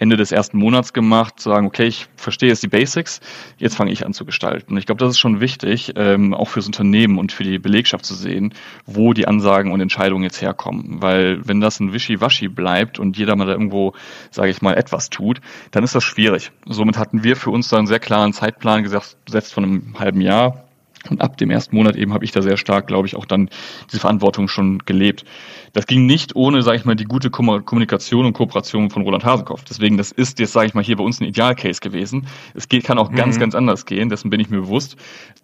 Ende 0.00 0.16
des 0.16 0.32
ersten 0.32 0.58
Monats 0.58 0.92
gemacht, 0.94 1.38
zu 1.38 1.50
sagen, 1.50 1.66
okay, 1.66 1.84
ich 1.84 2.08
verstehe 2.16 2.48
jetzt 2.48 2.62
die 2.62 2.68
Basics, 2.68 3.20
jetzt 3.58 3.76
fange 3.76 3.92
ich 3.92 4.06
an 4.06 4.14
zu 4.14 4.24
gestalten. 4.24 4.76
Ich 4.78 4.86
glaube, 4.86 4.98
das 4.98 5.10
ist 5.10 5.18
schon 5.18 5.40
wichtig, 5.40 5.92
ähm, 5.96 6.32
auch 6.32 6.48
fürs 6.48 6.66
Unternehmen 6.66 7.18
und 7.18 7.32
für 7.32 7.44
die 7.44 7.58
Belegschaft 7.58 8.06
zu 8.06 8.14
sehen, 8.14 8.54
wo 8.86 9.12
die 9.12 9.28
Ansagen 9.28 9.72
und 9.72 9.80
Entscheidungen 9.80 10.24
jetzt 10.24 10.40
herkommen. 10.40 11.02
Weil 11.02 11.46
wenn 11.46 11.60
das 11.60 11.80
ein 11.80 11.92
Wischiwaschi 11.92 12.48
bleibt 12.48 12.98
und 12.98 13.18
jeder 13.18 13.36
mal 13.36 13.44
da 13.44 13.52
irgendwo, 13.52 13.92
sage 14.30 14.50
ich 14.50 14.62
mal, 14.62 14.74
etwas 14.74 15.10
tut, 15.10 15.42
dann 15.70 15.84
ist 15.84 15.94
das 15.94 16.02
schwierig. 16.02 16.50
Somit 16.64 16.96
hatten 16.96 17.22
wir 17.22 17.36
für 17.36 17.50
uns 17.50 17.68
da 17.68 17.76
einen 17.76 17.86
sehr 17.86 18.00
klaren 18.00 18.32
Zeitplan 18.32 18.82
gesetzt 18.82 19.52
von 19.52 19.64
einem 19.64 19.98
halben 19.98 20.22
Jahr 20.22 20.64
und 21.08 21.20
ab 21.20 21.38
dem 21.38 21.50
ersten 21.50 21.74
Monat 21.76 21.96
eben 21.96 22.12
habe 22.12 22.24
ich 22.24 22.32
da 22.32 22.42
sehr 22.42 22.56
stark, 22.56 22.86
glaube 22.86 23.06
ich, 23.06 23.16
auch 23.16 23.24
dann 23.24 23.48
diese 23.90 24.00
Verantwortung 24.00 24.48
schon 24.48 24.80
gelebt. 24.80 25.24
Das 25.72 25.86
ging 25.86 26.04
nicht 26.04 26.36
ohne, 26.36 26.62
sage 26.62 26.76
ich 26.76 26.84
mal, 26.84 26.96
die 26.96 27.04
gute 27.04 27.30
Kommunikation 27.30 28.26
und 28.26 28.32
Kooperation 28.34 28.90
von 28.90 29.02
Roland 29.02 29.24
Hasenkopf. 29.24 29.64
Deswegen, 29.64 29.96
das 29.96 30.12
ist 30.12 30.38
jetzt, 30.40 30.52
sage 30.52 30.66
ich 30.66 30.74
mal, 30.74 30.84
hier 30.84 30.96
bei 30.96 31.04
uns 31.04 31.20
ein 31.20 31.24
Idealcase 31.24 31.80
gewesen. 31.80 32.26
Es 32.54 32.68
geht, 32.68 32.84
kann 32.84 32.98
auch 32.98 33.10
mhm. 33.10 33.16
ganz, 33.16 33.38
ganz 33.38 33.54
anders 33.54 33.86
gehen, 33.86 34.10
dessen 34.10 34.30
bin 34.30 34.40
ich 34.40 34.50
mir 34.50 34.60
bewusst. 34.60 34.96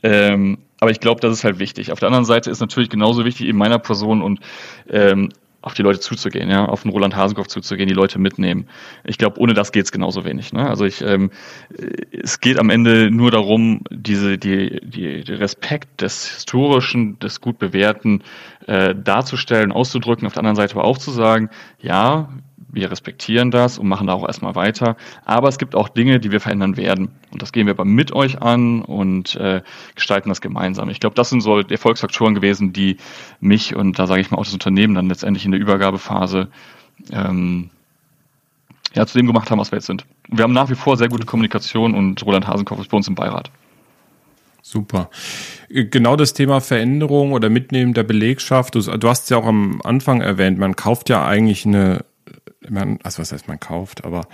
Ähm, 0.02 0.58
aber 0.80 0.90
ich 0.90 1.00
glaube, 1.00 1.20
das 1.20 1.32
ist 1.32 1.44
halt 1.44 1.58
wichtig. 1.58 1.90
Auf 1.90 2.00
der 2.00 2.08
anderen 2.08 2.26
Seite 2.26 2.50
ist 2.50 2.60
natürlich 2.60 2.90
genauso 2.90 3.24
wichtig 3.24 3.46
eben 3.46 3.58
meiner 3.58 3.78
Person 3.78 4.20
und 4.20 4.40
ähm, 4.90 5.30
auf 5.66 5.74
die 5.74 5.82
Leute 5.82 5.98
zuzugehen, 5.98 6.48
ja, 6.48 6.64
auf 6.64 6.82
den 6.82 6.92
Roland 6.92 7.16
Hasenkopf 7.16 7.48
zuzugehen, 7.48 7.88
die 7.88 7.94
Leute 7.94 8.20
mitnehmen. 8.20 8.68
Ich 9.02 9.18
glaube, 9.18 9.40
ohne 9.40 9.52
das 9.52 9.72
geht's 9.72 9.90
genauso 9.90 10.24
wenig. 10.24 10.52
Ne? 10.52 10.64
Also 10.64 10.84
ich, 10.84 11.02
ähm, 11.02 11.32
es 12.12 12.38
geht 12.38 12.60
am 12.60 12.70
Ende 12.70 13.10
nur 13.10 13.32
darum, 13.32 13.80
diese, 13.90 14.38
die, 14.38 14.78
die, 14.84 15.24
die 15.24 15.32
Respekt 15.32 16.02
des 16.02 16.24
Historischen, 16.32 17.18
des 17.18 17.40
gut 17.40 17.58
Bewährten 17.58 18.22
äh, 18.68 18.94
darzustellen, 18.94 19.72
auszudrücken, 19.72 20.28
auf 20.28 20.34
der 20.34 20.44
anderen 20.44 20.54
Seite 20.54 20.76
aber 20.76 20.84
auch 20.84 20.98
zu 20.98 21.10
sagen, 21.10 21.50
ja, 21.80 22.28
wir 22.76 22.90
respektieren 22.90 23.50
das 23.50 23.78
und 23.78 23.88
machen 23.88 24.06
da 24.06 24.12
auch 24.12 24.26
erstmal 24.26 24.54
weiter. 24.54 24.96
Aber 25.24 25.48
es 25.48 25.58
gibt 25.58 25.74
auch 25.74 25.88
Dinge, 25.88 26.20
die 26.20 26.30
wir 26.30 26.40
verändern 26.40 26.76
werden. 26.76 27.08
Und 27.32 27.42
das 27.42 27.50
gehen 27.50 27.66
wir 27.66 27.72
aber 27.72 27.84
mit 27.84 28.12
euch 28.12 28.40
an 28.40 28.82
und 28.82 29.34
äh, 29.36 29.62
gestalten 29.96 30.28
das 30.28 30.40
gemeinsam. 30.40 30.88
Ich 30.90 31.00
glaube, 31.00 31.16
das 31.16 31.30
sind 31.30 31.40
so 31.40 31.58
Erfolgsfaktoren 31.58 32.34
gewesen, 32.34 32.72
die 32.72 32.98
mich 33.40 33.74
und 33.74 33.98
da 33.98 34.06
sage 34.06 34.20
ich 34.20 34.30
mal 34.30 34.38
auch 34.38 34.44
das 34.44 34.52
Unternehmen 34.52 34.94
dann 34.94 35.08
letztendlich 35.08 35.44
in 35.44 35.50
der 35.50 35.60
Übergabephase 35.60 36.48
ähm, 37.10 37.70
ja, 38.94 39.06
zu 39.06 39.18
dem 39.18 39.26
gemacht 39.26 39.50
haben, 39.50 39.58
was 39.58 39.72
wir 39.72 39.78
jetzt 39.78 39.86
sind. 39.86 40.06
Wir 40.28 40.44
haben 40.44 40.52
nach 40.52 40.70
wie 40.70 40.74
vor 40.74 40.96
sehr 40.96 41.08
gute 41.08 41.26
Kommunikation 41.26 41.94
und 41.94 42.24
Roland 42.24 42.46
Hasenkopf 42.46 42.80
ist 42.80 42.90
bei 42.90 42.96
uns 42.96 43.08
im 43.08 43.14
Beirat. 43.14 43.50
Super. 44.62 45.10
Genau 45.68 46.16
das 46.16 46.34
Thema 46.34 46.60
Veränderung 46.60 47.32
oder 47.32 47.48
Mitnehmen 47.48 47.94
der 47.94 48.02
Belegschaft. 48.02 48.74
Du, 48.74 48.80
du 48.80 49.08
hast 49.08 49.24
es 49.24 49.28
ja 49.28 49.36
auch 49.36 49.46
am 49.46 49.80
Anfang 49.84 50.20
erwähnt, 50.20 50.58
man 50.58 50.74
kauft 50.74 51.08
ja 51.08 51.24
eigentlich 51.24 51.64
eine 51.66 52.04
man, 52.68 52.98
also 53.02 53.20
was 53.20 53.32
heißt 53.32 53.48
man 53.48 53.60
kauft, 53.60 54.04
aber 54.04 54.28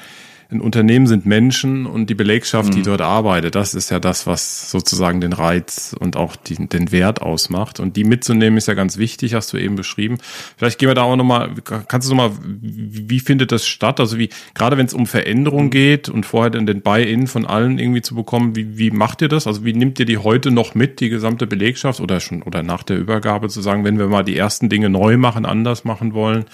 ein 0.53 0.61
Unternehmen 0.61 1.07
sind 1.07 1.27
Menschen 1.27 1.87
und 1.87 2.11
die 2.11 2.15
Belegschaft, 2.15 2.71
mhm. 2.71 2.75
die 2.77 2.83
dort 2.83 3.01
arbeitet, 3.01 3.55
das 3.55 3.75
ist 3.75 3.91
ja 3.91 3.99
das, 3.99 4.27
was 4.27 4.71
sozusagen 4.71 5.21
den 5.21 5.33
Reiz 5.33 5.95
und 5.99 6.17
auch 6.17 6.37
die, 6.37 6.55
den 6.67 6.93
Wert 6.93 7.23
ausmacht. 7.23 7.81
Und 7.81 7.97
die 7.97 8.05
mitzunehmen 8.05 8.57
ist 8.59 8.69
ja 8.69 8.75
ganz 8.75 8.99
wichtig, 8.99 9.35
hast 9.35 9.53
du 9.53 9.57
eben 9.57 9.77
beschrieben. 9.77 10.19
Vielleicht 10.57 10.79
gehen 10.79 10.89
wir 10.89 10.95
da 10.95 11.03
auch 11.03 11.17
nochmal, 11.17 11.51
kannst 11.89 12.09
du 12.11 12.15
nochmal, 12.15 12.37
wie, 12.43 13.21
findet 13.21 13.53
das 13.53 13.67
statt? 13.67 14.01
Also 14.01 14.19
wie, 14.19 14.31
gerade 14.55 14.77
wenn 14.77 14.87
es 14.87 14.95
um 14.95 15.07
Veränderung 15.07 15.67
mhm. 15.67 15.71
geht 15.71 16.09
und 16.09 16.27
vorher 16.27 16.51
dann 16.51 16.67
den 16.67 16.83
Buy-in 16.83 17.27
von 17.27 17.47
allen 17.47 17.79
irgendwie 17.79 18.03
zu 18.03 18.15
bekommen, 18.15 18.57
wie, 18.57 18.79
wie 18.79 18.91
macht 18.91 19.23
ihr 19.23 19.29
das? 19.29 19.47
Also 19.47 19.65
wie 19.65 19.73
nimmt 19.73 20.01
ihr 20.01 20.07
die 20.07 20.19
heute 20.19 20.51
noch 20.51 20.75
mit, 20.75 21.01
die 21.01 21.09
gesamte 21.09 21.47
Belegschaft 21.47 22.01
oder 22.01 22.21
schon, 22.21 22.43
oder 22.43 22.63
nach 22.63 22.83
der 22.83 22.99
Übergabe 22.99 23.49
zu 23.49 23.61
sagen, 23.61 23.85
wenn 23.85 23.99
wir 23.99 24.09
mal 24.09 24.25
die 24.25 24.37
ersten 24.37 24.69
Dinge 24.69 24.91
neu 24.91 25.17
machen, 25.17 25.47
anders 25.47 25.85
machen 25.85 26.15
wollen, 26.15 26.45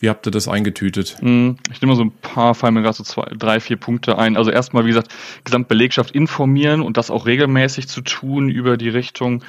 wie 0.00 0.08
habt 0.08 0.26
ihr 0.26 0.30
das 0.30 0.48
eingetütet? 0.48 1.16
Mhm. 1.22 1.56
Ich 1.72 1.80
nehme 1.80 1.92
mal 1.92 1.96
so 1.96 2.04
ein 2.04 2.12
paar, 2.22 2.54
fallen 2.54 2.74
mir 2.74 2.82
gerade 2.82 2.96
so 2.96 3.04
zwei, 3.04 3.30
drei, 3.36 3.47
vier 3.60 3.76
Punkte 3.76 4.18
ein. 4.18 4.36
Also 4.36 4.50
erstmal, 4.50 4.84
wie 4.84 4.88
gesagt, 4.88 5.14
Gesamtbelegschaft 5.44 6.10
informieren 6.10 6.82
und 6.82 6.96
das 6.96 7.10
auch 7.10 7.26
regelmäßig 7.26 7.88
zu 7.88 8.02
tun 8.02 8.48
über 8.48 8.76
die 8.76 8.88
Richtung. 8.88 9.42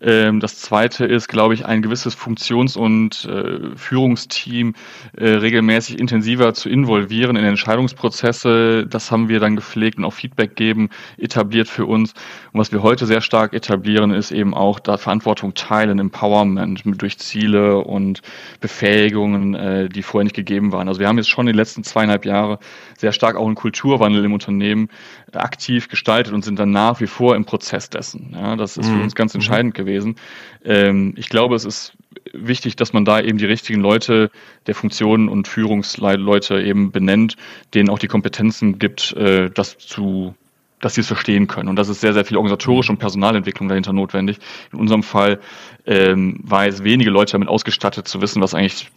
Ähm, 0.00 0.40
das 0.40 0.60
zweite 0.60 1.04
ist, 1.04 1.28
glaube 1.28 1.54
ich, 1.54 1.64
ein 1.64 1.82
gewisses 1.82 2.14
Funktions- 2.14 2.76
und 2.76 3.24
äh, 3.24 3.76
Führungsteam 3.76 4.74
äh, 5.16 5.28
regelmäßig 5.28 5.98
intensiver 5.98 6.54
zu 6.54 6.68
involvieren 6.68 7.36
in 7.36 7.44
Entscheidungsprozesse. 7.44 8.86
Das 8.86 9.10
haben 9.10 9.28
wir 9.28 9.40
dann 9.40 9.56
gepflegt 9.56 9.98
und 9.98 10.04
auch 10.04 10.12
Feedback 10.12 10.56
geben, 10.56 10.90
etabliert 11.16 11.68
für 11.68 11.86
uns. 11.86 12.12
Und 12.52 12.60
was 12.60 12.72
wir 12.72 12.82
heute 12.82 13.06
sehr 13.06 13.20
stark 13.20 13.54
etablieren, 13.54 14.12
ist 14.12 14.30
eben 14.30 14.54
auch 14.54 14.78
da 14.78 14.96
Verantwortung 14.96 15.54
teilen, 15.54 15.98
Empowerment 15.98 16.82
durch 16.84 17.18
Ziele 17.18 17.78
und 17.78 18.22
Befähigungen, 18.60 19.54
äh, 19.54 19.88
die 19.88 20.02
vorher 20.02 20.24
nicht 20.24 20.36
gegeben 20.36 20.72
waren. 20.72 20.88
Also 20.88 21.00
wir 21.00 21.08
haben 21.08 21.18
jetzt 21.18 21.30
schon 21.30 21.46
den 21.46 21.54
letzten 21.54 21.84
zweieinhalb 21.84 22.24
Jahre 22.24 22.58
sehr 22.98 23.12
stark 23.12 23.35
auch 23.36 23.46
einen 23.46 23.54
Kulturwandel 23.54 24.24
im 24.24 24.32
Unternehmen 24.32 24.88
aktiv 25.32 25.88
gestaltet 25.88 26.32
und 26.32 26.44
sind 26.44 26.58
dann 26.58 26.70
nach 26.70 27.00
wie 27.00 27.06
vor 27.06 27.36
im 27.36 27.44
Prozess 27.44 27.90
dessen. 27.90 28.34
Ja, 28.34 28.56
das 28.56 28.76
ist 28.76 28.88
für 28.88 28.94
mhm. 28.94 29.02
uns 29.02 29.14
ganz 29.14 29.34
mhm. 29.34 29.38
entscheidend 29.38 29.74
gewesen. 29.74 30.16
Ähm, 30.64 31.14
ich 31.16 31.28
glaube, 31.28 31.54
es 31.54 31.64
ist 31.64 31.96
wichtig, 32.32 32.76
dass 32.76 32.92
man 32.92 33.04
da 33.04 33.20
eben 33.20 33.38
die 33.38 33.46
richtigen 33.46 33.80
Leute 33.80 34.30
der 34.66 34.74
Funktionen 34.74 35.28
und 35.28 35.48
Führungsleute 35.48 36.62
eben 36.62 36.90
benennt, 36.90 37.36
denen 37.74 37.90
auch 37.90 37.98
die 37.98 38.08
Kompetenzen 38.08 38.78
gibt, 38.78 39.12
äh, 39.14 39.50
das 39.50 39.78
zu 39.78 40.34
dass 40.80 40.94
sie 40.94 41.00
es 41.00 41.06
verstehen 41.06 41.46
können. 41.46 41.70
Und 41.70 41.76
das 41.76 41.88
ist 41.88 42.02
sehr, 42.02 42.12
sehr 42.12 42.26
viel 42.26 42.36
organisatorische 42.36 42.92
und 42.92 42.98
Personalentwicklung 42.98 43.68
dahinter 43.68 43.94
notwendig. 43.94 44.38
In 44.72 44.78
unserem 44.78 45.02
Fall 45.02 45.40
ähm, 45.86 46.38
war 46.42 46.66
es 46.66 46.84
wenige 46.84 47.10
Leute 47.10 47.32
damit 47.32 47.48
ausgestattet 47.48 48.06
zu 48.06 48.20
wissen, 48.20 48.42
was 48.42 48.54
eigentlich 48.54 48.90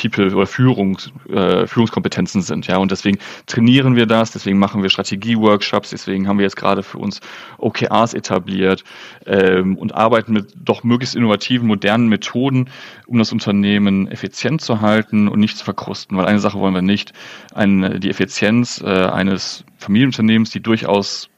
People 0.00 0.34
oder 0.34 0.46
Führungs, 0.46 1.10
äh, 1.28 1.66
Führungskompetenzen 1.66 2.42
sind. 2.42 2.66
Ja, 2.66 2.78
und 2.78 2.90
deswegen 2.90 3.18
trainieren 3.46 3.96
wir 3.96 4.06
das, 4.06 4.30
deswegen 4.30 4.58
machen 4.58 4.82
wir 4.82 4.90
Strategie-Workshops, 4.90 5.90
deswegen 5.90 6.28
haben 6.28 6.38
wir 6.38 6.44
jetzt 6.44 6.56
gerade 6.56 6.82
für 6.82 6.98
uns 6.98 7.20
OKRs 7.58 8.14
etabliert 8.14 8.84
ähm, 9.26 9.76
und 9.76 9.94
arbeiten 9.94 10.32
mit 10.32 10.52
doch 10.56 10.82
möglichst 10.84 11.14
innovativen, 11.14 11.66
modernen 11.66 12.08
Methoden, 12.08 12.70
um 13.06 13.18
das 13.18 13.32
Unternehmen 13.32 14.08
effizient 14.08 14.60
zu 14.60 14.80
halten 14.80 15.28
und 15.28 15.40
nicht 15.40 15.56
zu 15.56 15.64
verkrusten. 15.64 16.16
Weil 16.16 16.26
eine 16.26 16.40
Sache 16.40 16.58
wollen 16.58 16.74
wir 16.74 16.82
nicht, 16.82 17.12
eine, 17.54 18.00
die 18.00 18.10
Effizienz 18.10 18.82
äh, 18.84 18.86
eines 18.86 19.64
Familienunternehmens, 19.78 20.50
die 20.50 20.60
durchaus 20.60 21.29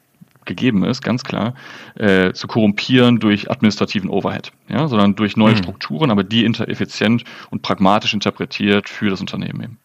gegeben 0.45 0.85
ist, 0.85 1.03
ganz 1.03 1.25
klar, 1.25 1.55
äh, 1.97 2.33
zu 2.33 2.47
korrumpieren 2.47 3.19
durch 3.21 3.51
administrativen 3.51 4.11
Overhead, 4.11 4.53
ja, 4.69 4.89
sondern 4.89 5.15
durch 5.15 5.37
neue 5.37 5.53
mhm. 5.53 5.59
Strukturen, 5.59 6.11
aber 6.11 6.25
die 6.25 6.45
effizient 6.45 7.25
und 7.51 7.63
pragmatisch 7.63 8.15
interpretiert 8.15 8.89
für 8.89 9.11
das 9.11 9.21
Unternehmen 9.21 9.63
eben. 9.63 9.79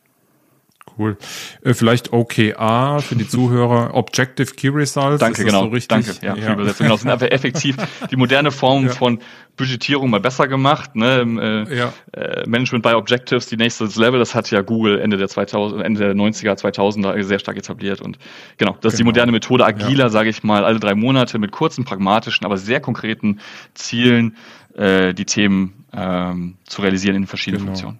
Cool. 0.97 1.17
Äh, 1.61 1.73
vielleicht 1.73 2.11
OKR 2.11 3.01
für 3.01 3.15
die 3.15 3.27
Zuhörer, 3.27 3.93
Objective 3.93 4.53
Key 4.55 4.69
Results. 4.69 5.19
Danke, 5.19 5.43
genau. 5.43 5.69
So 5.69 5.87
Danke, 5.87 6.13
ja, 6.21 6.35
ja. 6.35 6.53
Übersetzung. 6.53 6.85
Genau, 6.85 6.97
sind 6.97 7.09
aber 7.09 7.31
effektiv 7.31 7.77
die 8.11 8.15
moderne 8.15 8.51
Form 8.51 8.87
ja. 8.87 8.93
von 8.93 9.19
Budgetierung 9.57 10.09
mal 10.09 10.19
besser 10.19 10.47
gemacht. 10.47 10.95
Ne? 10.95 11.65
Äh, 11.69 11.77
ja. 11.77 11.93
äh, 12.13 12.47
Management 12.47 12.83
by 12.83 12.93
Objectives, 12.93 13.47
die 13.47 13.57
nächste 13.57 13.85
Level, 13.85 14.19
das 14.19 14.33
hat 14.33 14.49
ja 14.49 14.61
Google 14.61 14.99
Ende 14.99 15.17
der 15.17 15.27
2000, 15.27 15.83
Ende 15.83 15.99
der 15.99 16.15
90er, 16.15 16.57
2000er 16.57 17.21
sehr 17.23 17.39
stark 17.39 17.57
etabliert. 17.57 18.01
Und 18.01 18.17
genau, 18.57 18.71
das 18.71 18.79
genau. 18.79 18.87
ist 18.87 18.93
die 18.93 18.97
genau. 18.97 19.09
moderne 19.09 19.31
Methode, 19.31 19.65
agiler, 19.65 20.05
ja. 20.05 20.09
sage 20.09 20.29
ich 20.29 20.43
mal, 20.43 20.63
alle 20.63 20.79
drei 20.79 20.95
Monate 20.95 21.37
mit 21.39 21.51
kurzen, 21.51 21.85
pragmatischen, 21.85 22.45
aber 22.45 22.57
sehr 22.57 22.79
konkreten 22.79 23.39
Zielen 23.73 24.35
äh, 24.75 25.13
die 25.13 25.25
Themen 25.25 25.85
ähm, 25.93 26.55
zu 26.65 26.81
realisieren 26.81 27.15
in 27.15 27.27
verschiedenen 27.27 27.65
genau. 27.65 27.73
Funktionen. 27.73 27.99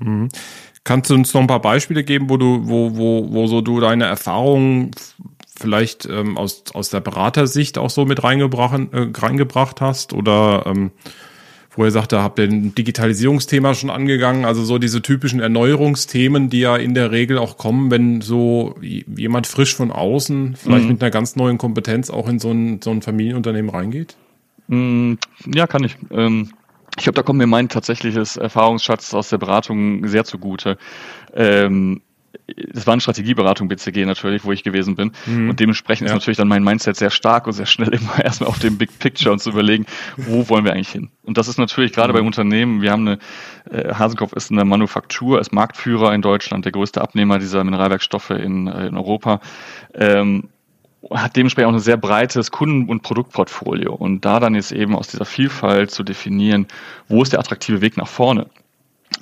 Mhm. 0.00 0.28
Kannst 0.88 1.10
du 1.10 1.14
uns 1.14 1.34
noch 1.34 1.42
ein 1.42 1.46
paar 1.46 1.60
Beispiele 1.60 2.02
geben, 2.02 2.30
wo 2.30 2.38
du, 2.38 2.66
wo, 2.66 2.96
wo, 2.96 3.28
wo 3.30 3.46
so 3.46 3.60
du 3.60 3.78
deine 3.78 4.06
Erfahrungen 4.06 4.92
vielleicht 5.54 6.06
ähm, 6.06 6.38
aus, 6.38 6.64
aus 6.72 6.88
der 6.88 7.00
Beratersicht 7.00 7.76
auch 7.76 7.90
so 7.90 8.06
mit 8.06 8.24
reingebracht, 8.24 8.80
äh, 8.94 9.08
reingebracht 9.14 9.82
hast? 9.82 10.14
Oder 10.14 10.64
ähm, 10.64 10.92
wo 11.76 11.84
ihr 11.84 11.90
sagt, 11.90 12.12
da 12.12 12.22
habt 12.22 12.38
ihr 12.38 12.46
ein 12.46 12.74
Digitalisierungsthema 12.74 13.74
schon 13.74 13.90
angegangen, 13.90 14.46
also 14.46 14.64
so 14.64 14.78
diese 14.78 15.02
typischen 15.02 15.40
Erneuerungsthemen, 15.40 16.48
die 16.48 16.60
ja 16.60 16.74
in 16.78 16.94
der 16.94 17.12
Regel 17.12 17.36
auch 17.36 17.58
kommen, 17.58 17.90
wenn 17.90 18.22
so 18.22 18.74
jemand 18.80 19.46
frisch 19.46 19.76
von 19.76 19.90
außen, 19.90 20.56
vielleicht 20.56 20.84
mhm. 20.84 20.92
mit 20.92 21.02
einer 21.02 21.10
ganz 21.10 21.36
neuen 21.36 21.58
Kompetenz 21.58 22.08
auch 22.08 22.30
in 22.30 22.38
so 22.38 22.50
ein, 22.50 22.80
so 22.80 22.90
ein 22.92 23.02
Familienunternehmen 23.02 23.70
reingeht? 23.70 24.16
Mm, 24.68 25.16
ja, 25.54 25.66
kann 25.66 25.84
ich. 25.84 25.98
Ähm, 26.10 26.48
ich 26.98 27.04
glaube, 27.04 27.14
da 27.14 27.22
kommt 27.22 27.38
mir 27.38 27.46
mein 27.46 27.68
tatsächliches 27.68 28.36
Erfahrungsschatz 28.36 29.14
aus 29.14 29.28
der 29.28 29.38
Beratung 29.38 30.06
sehr 30.08 30.24
zugute. 30.24 30.78
Ähm, 31.32 32.02
das 32.72 32.86
war 32.86 32.92
eine 32.92 33.00
Strategieberatung 33.00 33.68
BCG 33.68 34.04
natürlich, 34.04 34.44
wo 34.44 34.52
ich 34.52 34.64
gewesen 34.64 34.96
bin. 34.96 35.12
Mhm. 35.26 35.50
Und 35.50 35.60
dementsprechend 35.60 36.08
ja. 36.08 36.12
ist 36.12 36.20
natürlich 36.20 36.38
dann 36.38 36.48
mein 36.48 36.64
Mindset 36.64 36.96
sehr 36.96 37.10
stark 37.10 37.46
und 37.46 37.52
sehr 37.52 37.66
schnell 37.66 37.88
immer 37.94 38.22
erstmal 38.22 38.48
auf 38.48 38.58
dem 38.58 38.78
Big 38.78 38.98
Picture 38.98 39.32
und 39.32 39.38
zu 39.38 39.50
überlegen, 39.50 39.86
wo 40.16 40.48
wollen 40.48 40.64
wir 40.64 40.72
eigentlich 40.72 40.90
hin? 40.90 41.10
Und 41.22 41.38
das 41.38 41.46
ist 41.48 41.58
natürlich 41.58 41.92
gerade 41.92 42.12
mhm. 42.12 42.16
beim 42.16 42.26
Unternehmen, 42.26 42.82
wir 42.82 42.90
haben 42.90 43.06
eine, 43.06 43.18
äh, 43.70 43.94
Hasenkopf 43.94 44.32
ist 44.32 44.50
eine 44.50 44.64
Manufaktur, 44.64 45.40
ist 45.40 45.52
Marktführer 45.52 46.14
in 46.14 46.22
Deutschland, 46.22 46.64
der 46.64 46.72
größte 46.72 47.00
Abnehmer 47.00 47.38
dieser 47.38 47.62
Mineralwerkstoffe 47.64 48.30
in, 48.30 48.66
äh, 48.66 48.88
in 48.88 48.96
Europa. 48.96 49.40
Ähm, 49.94 50.48
hat 51.10 51.36
dementsprechend 51.36 51.70
auch 51.70 51.74
ein 51.74 51.80
sehr 51.80 51.96
breites 51.96 52.50
Kunden- 52.50 52.88
und 52.88 53.02
Produktportfolio. 53.02 53.94
Und 53.94 54.24
da 54.24 54.40
dann 54.40 54.54
jetzt 54.54 54.72
eben 54.72 54.94
aus 54.96 55.08
dieser 55.08 55.24
Vielfalt 55.24 55.90
zu 55.90 56.02
definieren, 56.02 56.66
wo 57.08 57.22
ist 57.22 57.32
der 57.32 57.40
attraktive 57.40 57.80
Weg 57.80 57.96
nach 57.96 58.08
vorne, 58.08 58.46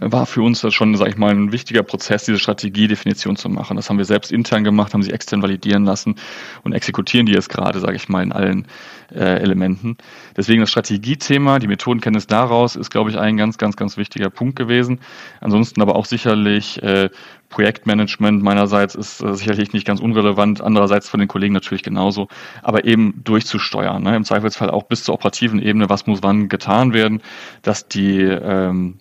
war 0.01 0.27
für 0.27 0.43
uns 0.43 0.61
das 0.61 0.75
schon, 0.75 0.95
sage 0.97 1.11
ich 1.11 1.17
mal, 1.17 1.31
ein 1.31 1.53
wichtiger 1.53 1.83
Prozess, 1.83 2.25
diese 2.25 2.39
Strategiedefinition 2.39 3.37
zu 3.37 3.49
machen. 3.49 3.77
Das 3.77 3.89
haben 3.89 3.99
wir 3.99 4.05
selbst 4.05 4.31
intern 4.31 4.65
gemacht, 4.65 4.93
haben 4.93 5.03
sie 5.03 5.13
extern 5.13 5.43
validieren 5.43 5.85
lassen 5.85 6.17
und 6.65 6.73
exekutieren 6.73 7.27
die 7.27 7.33
jetzt 7.33 7.49
gerade, 7.49 7.81
sage 7.81 7.97
ich 7.97 8.09
mal, 8.09 8.23
in 8.23 8.33
allen 8.33 8.67
äh, 9.15 9.41
Elementen. 9.41 9.97
Deswegen 10.37 10.61
das 10.61 10.71
Strategiethema, 10.71 11.59
die 11.59 11.69
Methodenkenntnis 11.69 12.27
daraus 12.27 12.77
ist, 12.77 12.91
glaube 12.91 13.11
ich, 13.11 13.19
ein 13.19 13.37
ganz, 13.37 13.59
ganz, 13.59 13.77
ganz 13.77 13.97
wichtiger 13.97 14.31
Punkt 14.31 14.57
gewesen. 14.57 15.01
Ansonsten 15.41 15.81
aber 15.81 15.97
auch 15.97 16.05
sicherlich 16.05 16.83
äh, 16.83 17.09
Projektmanagement 17.49 18.43
meinerseits 18.43 18.95
ist 18.95 19.23
äh, 19.23 19.35
sicherlich 19.35 19.73
nicht 19.73 19.87
ganz 19.87 20.01
unrelevant, 20.01 20.61
andererseits 20.61 21.09
von 21.09 21.21
den 21.21 21.29
Kollegen 21.29 21.55
natürlich 21.55 21.83
genauso, 21.83 22.29
aber 22.63 22.85
eben 22.85 23.23
durchzusteuern. 23.25 24.03
Ne? 24.03 24.17
Im 24.17 24.25
Zweifelsfall 24.25 24.71
auch 24.71 24.83
bis 24.85 25.05
zur 25.05 25.15
operativen 25.15 25.63
Ebene, 25.63 25.89
was 25.89 26.07
muss 26.07 26.23
wann 26.23 26.49
getan 26.49 26.93
werden, 26.93 27.23
dass 27.63 27.89
die 27.89 28.21
ähm, 28.21 28.99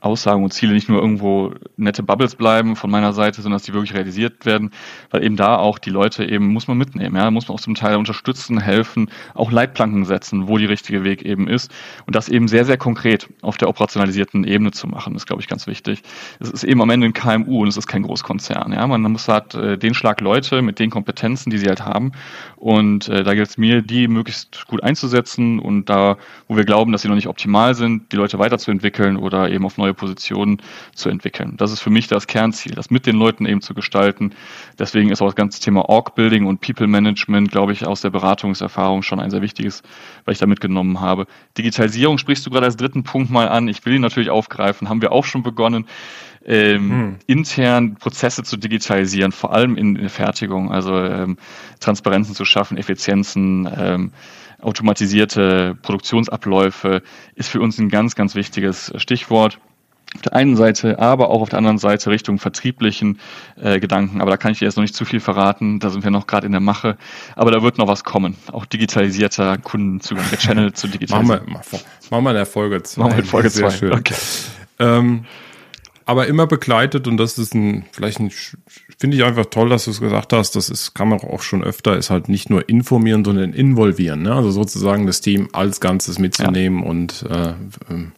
Aussagen 0.00 0.44
und 0.44 0.52
Ziele 0.52 0.72
nicht 0.72 0.88
nur 0.88 1.00
irgendwo 1.00 1.54
nette 1.76 2.02
Bubbles 2.02 2.36
bleiben 2.36 2.76
von 2.76 2.90
meiner 2.90 3.12
Seite, 3.12 3.42
sondern 3.42 3.56
dass 3.56 3.64
die 3.64 3.74
wirklich 3.74 3.94
realisiert 3.94 4.46
werden, 4.46 4.70
weil 5.10 5.24
eben 5.24 5.36
da 5.36 5.56
auch 5.56 5.78
die 5.78 5.90
Leute 5.90 6.24
eben 6.24 6.48
muss 6.48 6.68
man 6.68 6.78
mitnehmen, 6.78 7.16
ja, 7.16 7.30
muss 7.30 7.48
man 7.48 7.56
auch 7.56 7.60
zum 7.60 7.74
Teil 7.74 7.96
unterstützen, 7.96 8.60
helfen, 8.60 9.10
auch 9.34 9.50
Leitplanken 9.50 10.04
setzen, 10.04 10.48
wo 10.48 10.58
die 10.58 10.66
richtige 10.66 11.04
Weg 11.04 11.22
eben 11.22 11.48
ist 11.48 11.72
und 12.06 12.14
das 12.14 12.28
eben 12.28 12.48
sehr, 12.48 12.64
sehr 12.64 12.76
konkret 12.76 13.28
auf 13.42 13.56
der 13.56 13.68
operationalisierten 13.68 14.44
Ebene 14.44 14.70
zu 14.70 14.86
machen, 14.86 15.14
ist 15.14 15.26
glaube 15.26 15.42
ich 15.42 15.48
ganz 15.48 15.66
wichtig. 15.66 16.02
Es 16.40 16.50
ist 16.50 16.64
eben 16.64 16.80
am 16.82 16.90
Ende 16.90 17.06
ein 17.06 17.12
KMU 17.12 17.62
und 17.62 17.68
es 17.68 17.76
ist 17.76 17.86
kein 17.86 18.02
Großkonzern, 18.02 18.72
ja, 18.72 18.86
man 18.86 19.02
muss 19.02 19.28
halt 19.28 19.54
äh, 19.54 19.78
den 19.78 19.94
Schlag 19.94 20.20
Leute 20.20 20.62
mit 20.62 20.78
den 20.78 20.90
Kompetenzen, 20.90 21.50
die 21.50 21.58
sie 21.58 21.68
halt 21.68 21.84
haben 21.84 22.12
und 22.56 23.08
äh, 23.08 23.24
da 23.24 23.34
gilt 23.34 23.48
es 23.48 23.58
mir, 23.58 23.82
die 23.82 24.08
möglichst 24.08 24.66
gut 24.68 24.82
einzusetzen 24.82 25.58
und 25.58 25.86
da, 25.90 26.16
wo 26.46 26.56
wir 26.56 26.64
glauben, 26.64 26.92
dass 26.92 27.02
sie 27.02 27.08
noch 27.08 27.14
nicht 27.14 27.28
optimal 27.28 27.74
sind, 27.74 28.12
die 28.12 28.16
Leute 28.16 28.38
weiterzuentwickeln 28.38 29.16
oder 29.16 29.50
eben 29.50 29.64
auf 29.64 29.78
neue 29.78 29.87
neue 29.88 29.94
Positionen 29.94 30.58
zu 30.94 31.08
entwickeln. 31.08 31.54
Das 31.56 31.72
ist 31.72 31.80
für 31.80 31.90
mich 31.90 32.06
das 32.08 32.26
Kernziel, 32.26 32.74
das 32.74 32.90
mit 32.90 33.06
den 33.06 33.16
Leuten 33.16 33.46
eben 33.46 33.60
zu 33.60 33.74
gestalten. 33.74 34.34
Deswegen 34.78 35.10
ist 35.10 35.22
auch 35.22 35.26
das 35.26 35.34
ganze 35.34 35.60
Thema 35.60 35.88
Org-Building 35.88 36.46
und 36.46 36.60
People-Management, 36.60 37.50
glaube 37.50 37.72
ich, 37.72 37.86
aus 37.86 38.02
der 38.02 38.10
Beratungserfahrung 38.10 39.02
schon 39.02 39.20
ein 39.20 39.30
sehr 39.30 39.42
wichtiges, 39.42 39.82
weil 40.24 40.32
ich 40.32 40.38
da 40.38 40.46
mitgenommen 40.46 41.00
habe. 41.00 41.26
Digitalisierung 41.56 42.18
sprichst 42.18 42.44
du 42.46 42.50
gerade 42.50 42.66
als 42.66 42.76
dritten 42.76 43.02
Punkt 43.02 43.30
mal 43.30 43.48
an. 43.48 43.68
Ich 43.68 43.84
will 43.86 43.94
ihn 43.94 44.02
natürlich 44.02 44.30
aufgreifen, 44.30 44.88
haben 44.88 45.02
wir 45.02 45.12
auch 45.12 45.24
schon 45.24 45.42
begonnen. 45.42 45.86
Ähm, 46.44 46.90
hm. 46.90 47.16
intern 47.26 47.96
Prozesse 47.96 48.42
zu 48.42 48.56
digitalisieren, 48.56 49.32
vor 49.32 49.52
allem 49.52 49.76
in, 49.76 49.96
der 49.96 50.08
Fertigung, 50.08 50.72
also 50.72 50.96
ähm, 50.96 51.36
Transparenzen 51.78 52.34
zu 52.34 52.46
schaffen, 52.46 52.78
Effizienzen, 52.78 53.68
ähm, 53.76 54.12
automatisierte 54.60 55.76
Produktionsabläufe 55.82 57.02
ist 57.34 57.48
für 57.48 57.60
uns 57.60 57.78
ein 57.78 57.90
ganz, 57.90 58.14
ganz 58.14 58.34
wichtiges 58.34 58.92
Stichwort 58.96 59.58
auf 60.14 60.22
der 60.22 60.34
einen 60.34 60.56
Seite, 60.56 60.98
aber 60.98 61.30
auch 61.30 61.42
auf 61.42 61.48
der 61.50 61.58
anderen 61.58 61.78
Seite 61.78 62.10
Richtung 62.10 62.38
vertrieblichen 62.38 63.20
äh, 63.60 63.78
Gedanken. 63.78 64.20
Aber 64.20 64.30
da 64.30 64.36
kann 64.36 64.52
ich 64.52 64.58
dir 64.58 64.64
jetzt 64.64 64.76
noch 64.76 64.82
nicht 64.82 64.94
zu 64.94 65.04
viel 65.04 65.20
verraten. 65.20 65.80
Da 65.80 65.90
sind 65.90 66.02
wir 66.02 66.10
noch 66.10 66.26
gerade 66.26 66.46
in 66.46 66.52
der 66.52 66.60
Mache. 66.60 66.96
Aber 67.36 67.50
da 67.50 67.62
wird 67.62 67.78
noch 67.78 67.88
was 67.88 68.04
kommen. 68.04 68.36
Auch 68.52 68.64
digitalisierter 68.64 69.58
Kundenzugang, 69.58 70.24
der 70.30 70.38
Channel 70.38 70.72
zu 70.72 70.88
digitalisieren. 70.88 71.26
Machen 71.28 71.46
wir, 71.46 71.80
machen 72.10 72.24
wir 72.24 72.30
in 72.30 72.36
der 72.36 72.46
Folge 72.46 72.82
2. 72.82 73.00
Machen 73.00 73.12
wir 73.12 73.18
in 73.18 73.24
Folge 73.24 73.50
2. 73.50 73.92
Okay. 73.92 74.14
Ähm, 74.78 75.24
aber 76.08 76.26
immer 76.26 76.46
begleitet 76.46 77.06
und 77.06 77.18
das 77.18 77.36
ist 77.36 77.54
ein, 77.54 77.84
vielleicht 77.92 78.18
ein, 78.18 78.30
finde 78.96 79.14
ich 79.14 79.24
einfach 79.24 79.44
toll, 79.44 79.68
dass 79.68 79.84
du 79.84 79.90
es 79.90 80.00
gesagt 80.00 80.32
hast, 80.32 80.56
das 80.56 80.70
ist, 80.70 80.94
kann 80.94 81.10
man 81.10 81.20
auch 81.20 81.42
schon 81.42 81.62
öfter, 81.62 81.98
ist 81.98 82.08
halt 82.08 82.30
nicht 82.30 82.48
nur 82.48 82.66
informieren, 82.66 83.26
sondern 83.26 83.52
involvieren, 83.52 84.22
ne? 84.22 84.34
also 84.34 84.50
sozusagen 84.50 85.06
das 85.06 85.20
Team 85.20 85.50
als 85.52 85.80
Ganzes 85.80 86.18
mitzunehmen 86.18 86.82
ja. 86.82 86.88
und 86.88 87.26
äh, 87.28 87.52
ähm, 87.90 88.12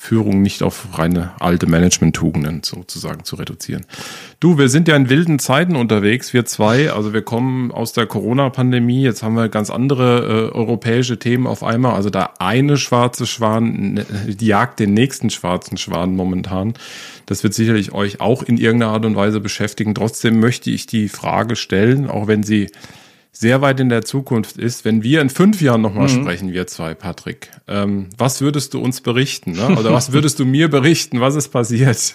Führung 0.00 0.42
nicht 0.42 0.62
auf 0.62 0.96
reine 0.96 1.32
alte 1.40 1.66
Management-Tugenden 1.66 2.62
sozusagen 2.62 3.24
zu 3.24 3.34
reduzieren. 3.34 3.84
Du, 4.38 4.56
wir 4.56 4.68
sind 4.68 4.86
ja 4.86 4.94
in 4.94 5.10
wilden 5.10 5.40
Zeiten 5.40 5.74
unterwegs, 5.74 6.32
wir 6.32 6.44
zwei. 6.44 6.92
Also 6.92 7.12
wir 7.12 7.22
kommen 7.22 7.72
aus 7.72 7.94
der 7.94 8.06
Corona-Pandemie. 8.06 9.02
Jetzt 9.02 9.24
haben 9.24 9.34
wir 9.34 9.48
ganz 9.48 9.70
andere 9.70 10.50
äh, 10.52 10.56
europäische 10.56 11.18
Themen 11.18 11.48
auf 11.48 11.64
einmal. 11.64 11.94
Also 11.94 12.10
da 12.10 12.30
eine 12.38 12.76
schwarze 12.76 13.26
Schwan 13.26 13.94
ne, 13.94 14.06
jagt 14.38 14.78
den 14.78 14.94
nächsten 14.94 15.30
schwarzen 15.30 15.76
Schwan 15.76 16.14
momentan. 16.14 16.74
Das 17.26 17.42
wird 17.42 17.54
sicherlich 17.54 17.92
euch 17.92 18.20
auch 18.20 18.44
in 18.44 18.56
irgendeiner 18.56 18.92
Art 18.92 19.04
und 19.04 19.16
Weise 19.16 19.40
beschäftigen. 19.40 19.96
Trotzdem 19.96 20.38
möchte 20.38 20.70
ich 20.70 20.86
die 20.86 21.08
Frage 21.08 21.56
stellen, 21.56 22.08
auch 22.08 22.28
wenn 22.28 22.44
sie 22.44 22.68
sehr 23.38 23.60
weit 23.60 23.78
in 23.78 23.88
der 23.88 24.02
Zukunft 24.02 24.56
ist, 24.56 24.84
wenn 24.84 25.04
wir 25.04 25.20
in 25.20 25.30
fünf 25.30 25.60
Jahren 25.60 25.80
nochmal 25.80 26.08
mhm. 26.08 26.22
sprechen, 26.22 26.52
wir 26.52 26.66
zwei, 26.66 26.94
Patrick, 26.94 27.52
ähm, 27.68 28.08
was 28.18 28.40
würdest 28.40 28.74
du 28.74 28.80
uns 28.80 29.00
berichten? 29.00 29.52
Ne? 29.52 29.78
Oder 29.78 29.92
was 29.92 30.12
würdest 30.12 30.40
du 30.40 30.44
mir 30.44 30.68
berichten? 30.68 31.20
Was 31.20 31.36
ist 31.36 31.50
passiert? 31.50 32.14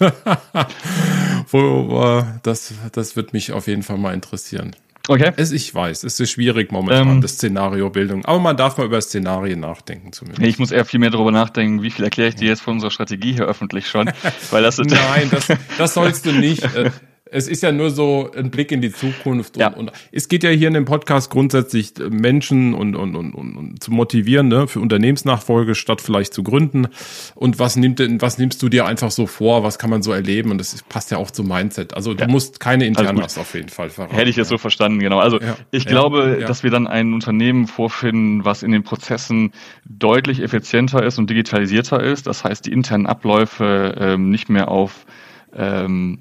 das, 2.42 2.74
das 2.92 3.16
wird 3.16 3.32
mich 3.32 3.52
auf 3.52 3.68
jeden 3.68 3.82
Fall 3.82 3.96
mal 3.96 4.12
interessieren. 4.12 4.76
Okay. 5.08 5.32
Es, 5.36 5.50
ich 5.50 5.74
weiß, 5.74 6.04
es 6.04 6.20
ist 6.20 6.30
schwierig 6.30 6.70
momentan, 6.70 7.08
ähm, 7.08 7.20
das 7.22 7.32
Szenariobildung. 7.34 8.26
Aber 8.26 8.38
man 8.38 8.58
darf 8.58 8.76
mal 8.76 8.84
über 8.84 9.00
Szenarien 9.00 9.60
nachdenken 9.60 10.12
zumindest. 10.12 10.46
Ich 10.46 10.58
muss 10.58 10.72
eher 10.72 10.84
viel 10.84 11.00
mehr 11.00 11.10
darüber 11.10 11.30
nachdenken, 11.30 11.82
wie 11.82 11.90
viel 11.90 12.04
erkläre 12.04 12.28
ich 12.28 12.34
dir 12.34 12.48
jetzt 12.48 12.60
von 12.60 12.74
unserer 12.74 12.90
Strategie 12.90 13.32
hier 13.32 13.46
öffentlich 13.46 13.88
schon. 13.88 14.10
Weil 14.50 14.62
das 14.62 14.76
Nein, 14.76 15.30
das, 15.30 15.48
das 15.78 15.94
sollst 15.94 16.26
du 16.26 16.32
nicht. 16.32 16.68
Es 17.30 17.48
ist 17.48 17.62
ja 17.62 17.72
nur 17.72 17.90
so 17.90 18.30
ein 18.36 18.50
Blick 18.50 18.70
in 18.70 18.82
die 18.82 18.92
Zukunft. 18.92 19.56
Ja. 19.56 19.68
Und, 19.68 19.88
und, 19.88 19.92
es 20.12 20.28
geht 20.28 20.44
ja 20.44 20.50
hier 20.50 20.68
in 20.68 20.74
dem 20.74 20.84
Podcast 20.84 21.30
grundsätzlich 21.30 21.98
äh, 21.98 22.10
Menschen 22.10 22.74
und, 22.74 22.94
und, 22.94 23.16
und, 23.16 23.34
und, 23.34 23.56
und 23.56 23.82
zu 23.82 23.92
motivieren, 23.92 24.48
ne, 24.48 24.68
für 24.68 24.80
Unternehmensnachfolge 24.80 25.74
statt 25.74 26.02
vielleicht 26.02 26.34
zu 26.34 26.42
gründen. 26.42 26.88
Und 27.34 27.58
was 27.58 27.76
nimmt 27.76 27.98
denn, 27.98 28.20
was 28.20 28.36
nimmst 28.36 28.62
du 28.62 28.68
dir 28.68 28.84
einfach 28.84 29.10
so 29.10 29.26
vor? 29.26 29.64
Was 29.64 29.78
kann 29.78 29.88
man 29.88 30.02
so 30.02 30.12
erleben? 30.12 30.50
Und 30.50 30.58
das 30.58 30.82
passt 30.82 31.10
ja 31.10 31.16
auch 31.16 31.30
zum 31.30 31.48
Mindset. 31.48 31.94
Also 31.94 32.12
du 32.12 32.24
ja. 32.24 32.30
musst 32.30 32.60
keine 32.60 32.86
Internas 32.86 33.38
auf 33.38 33.54
jeden 33.54 33.70
Fall 33.70 33.88
verraten. 33.88 34.14
Hätte 34.14 34.28
ich 34.28 34.36
es 34.36 34.48
so 34.48 34.58
verstanden, 34.58 34.98
genau. 34.98 35.18
Also 35.18 35.40
ja. 35.40 35.56
ich 35.70 35.86
glaube, 35.86 36.44
dass 36.46 36.62
wir 36.62 36.70
dann 36.70 36.86
ein 36.86 37.14
Unternehmen 37.14 37.66
vorfinden, 37.66 38.44
was 38.44 38.62
in 38.62 38.70
den 38.70 38.82
Prozessen 38.82 39.52
deutlich 39.86 40.40
effizienter 40.40 41.02
ist 41.02 41.18
und 41.18 41.30
digitalisierter 41.30 42.02
ist. 42.02 42.26
Das 42.26 42.44
heißt, 42.44 42.66
die 42.66 42.72
internen 42.72 43.06
Abläufe 43.06 43.94
ähm, 43.98 44.30
nicht 44.30 44.50
mehr 44.50 44.68
auf 44.68 45.06
ähm, 45.56 46.18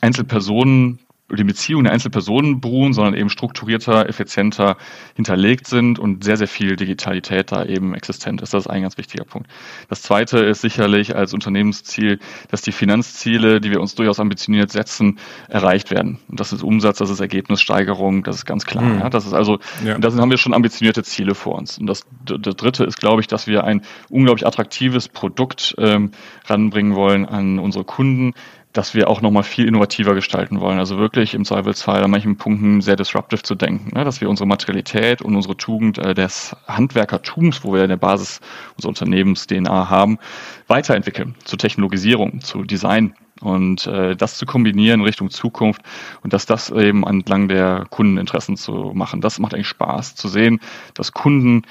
Einzelpersonen 0.00 1.00
die 1.34 1.44
Beziehungen 1.44 1.84
der 1.84 1.92
Einzelpersonen 1.92 2.60
beruhen, 2.60 2.92
sondern 2.92 3.14
eben 3.14 3.30
strukturierter, 3.30 4.08
effizienter 4.08 4.76
hinterlegt 5.16 5.66
sind 5.66 5.98
und 5.98 6.22
sehr, 6.22 6.36
sehr 6.36 6.46
viel 6.46 6.76
Digitalität 6.76 7.50
da 7.50 7.64
eben 7.64 7.94
existent 7.94 8.42
ist. 8.42 8.54
Das 8.54 8.64
ist 8.66 8.70
ein 8.70 8.82
ganz 8.82 8.96
wichtiger 8.96 9.24
Punkt. 9.24 9.50
Das 9.88 10.02
zweite 10.02 10.38
ist 10.38 10.60
sicherlich 10.60 11.16
als 11.16 11.34
Unternehmensziel, 11.34 12.20
dass 12.48 12.62
die 12.62 12.70
Finanzziele, 12.70 13.60
die 13.60 13.72
wir 13.72 13.80
uns 13.80 13.96
durchaus 13.96 14.20
ambitioniert 14.20 14.70
setzen, 14.70 15.18
erreicht 15.48 15.90
werden. 15.90 16.18
Und 16.28 16.38
das 16.38 16.52
ist 16.52 16.62
Umsatz, 16.62 16.98
das 16.98 17.10
ist 17.10 17.20
Ergebnissteigerung, 17.20 18.22
das 18.22 18.36
ist 18.36 18.46
ganz 18.46 18.64
klar. 18.64 18.84
Mhm. 18.84 19.00
Ja, 19.00 19.10
das 19.10 19.26
ist 19.26 19.32
also, 19.32 19.58
ja. 19.84 19.98
da 19.98 20.12
haben 20.14 20.30
wir 20.30 20.38
schon 20.38 20.54
ambitionierte 20.54 21.02
Ziele 21.02 21.34
vor 21.34 21.56
uns. 21.56 21.78
Und 21.78 21.88
das, 21.88 22.06
das 22.24 22.54
dritte 22.54 22.84
ist, 22.84 22.98
glaube 22.98 23.20
ich, 23.20 23.26
dass 23.26 23.48
wir 23.48 23.64
ein 23.64 23.82
unglaublich 24.10 24.46
attraktives 24.46 25.08
Produkt 25.08 25.74
ähm, 25.78 26.12
ranbringen 26.44 26.94
wollen 26.94 27.26
an 27.26 27.58
unsere 27.58 27.84
Kunden, 27.84 28.32
dass 28.76 28.92
wir 28.92 29.08
auch 29.08 29.22
nochmal 29.22 29.42
viel 29.42 29.66
innovativer 29.66 30.14
gestalten 30.14 30.60
wollen. 30.60 30.78
Also 30.78 30.98
wirklich 30.98 31.32
im 31.32 31.44
Zweifelsfall 31.44 32.02
an 32.02 32.10
manchen 32.10 32.36
Punkten 32.36 32.82
sehr 32.82 32.96
disruptive 32.96 33.42
zu 33.42 33.54
denken, 33.54 33.96
ne? 33.96 34.04
dass 34.04 34.20
wir 34.20 34.28
unsere 34.28 34.46
Materialität 34.46 35.22
und 35.22 35.34
unsere 35.34 35.56
Tugend 35.56 35.96
äh, 35.98 36.12
des 36.12 36.54
Handwerkertums, 36.66 37.64
wo 37.64 37.72
wir 37.72 37.84
in 37.84 37.88
der 37.88 37.96
Basis 37.96 38.40
unserer 38.76 38.90
Unternehmens-DNA 38.90 39.88
haben, 39.88 40.18
weiterentwickeln 40.66 41.34
zur 41.44 41.58
Technologisierung, 41.58 42.40
zu 42.42 42.64
Design 42.64 43.14
und 43.40 43.86
äh, 43.86 44.14
das 44.14 44.36
zu 44.36 44.44
kombinieren 44.44 45.00
Richtung 45.00 45.30
Zukunft 45.30 45.80
und 46.22 46.34
dass 46.34 46.44
das 46.44 46.70
eben 46.70 47.06
entlang 47.06 47.48
der 47.48 47.86
Kundeninteressen 47.88 48.58
zu 48.58 48.92
machen. 48.94 49.22
Das 49.22 49.38
macht 49.38 49.54
eigentlich 49.54 49.68
Spaß 49.68 50.16
zu 50.16 50.28
sehen, 50.28 50.60
dass 50.92 51.12
Kunden 51.12 51.62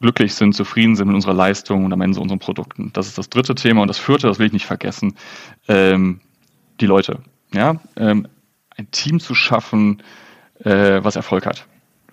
glücklich 0.00 0.34
sind, 0.34 0.54
zufrieden 0.54 0.96
sind 0.96 1.06
mit 1.06 1.14
unserer 1.14 1.32
Leistung 1.32 1.86
und 1.86 1.92
am 1.94 2.02
Ende 2.02 2.20
unseren 2.20 2.38
Produkten. 2.38 2.90
Das 2.92 3.06
ist 3.06 3.16
das 3.16 3.30
dritte 3.30 3.54
Thema 3.54 3.80
und 3.80 3.88
das 3.88 3.98
vierte, 3.98 4.26
das 4.26 4.38
will 4.38 4.46
ich 4.46 4.52
nicht 4.52 4.66
vergessen. 4.66 5.14
Ähm, 5.68 6.20
die 6.80 6.86
Leute. 6.86 7.20
Ja, 7.52 7.76
ähm, 7.96 8.28
ein 8.76 8.90
Team 8.90 9.20
zu 9.20 9.34
schaffen, 9.34 10.02
äh, 10.64 11.02
was 11.02 11.16
Erfolg 11.16 11.46
hat. 11.46 11.66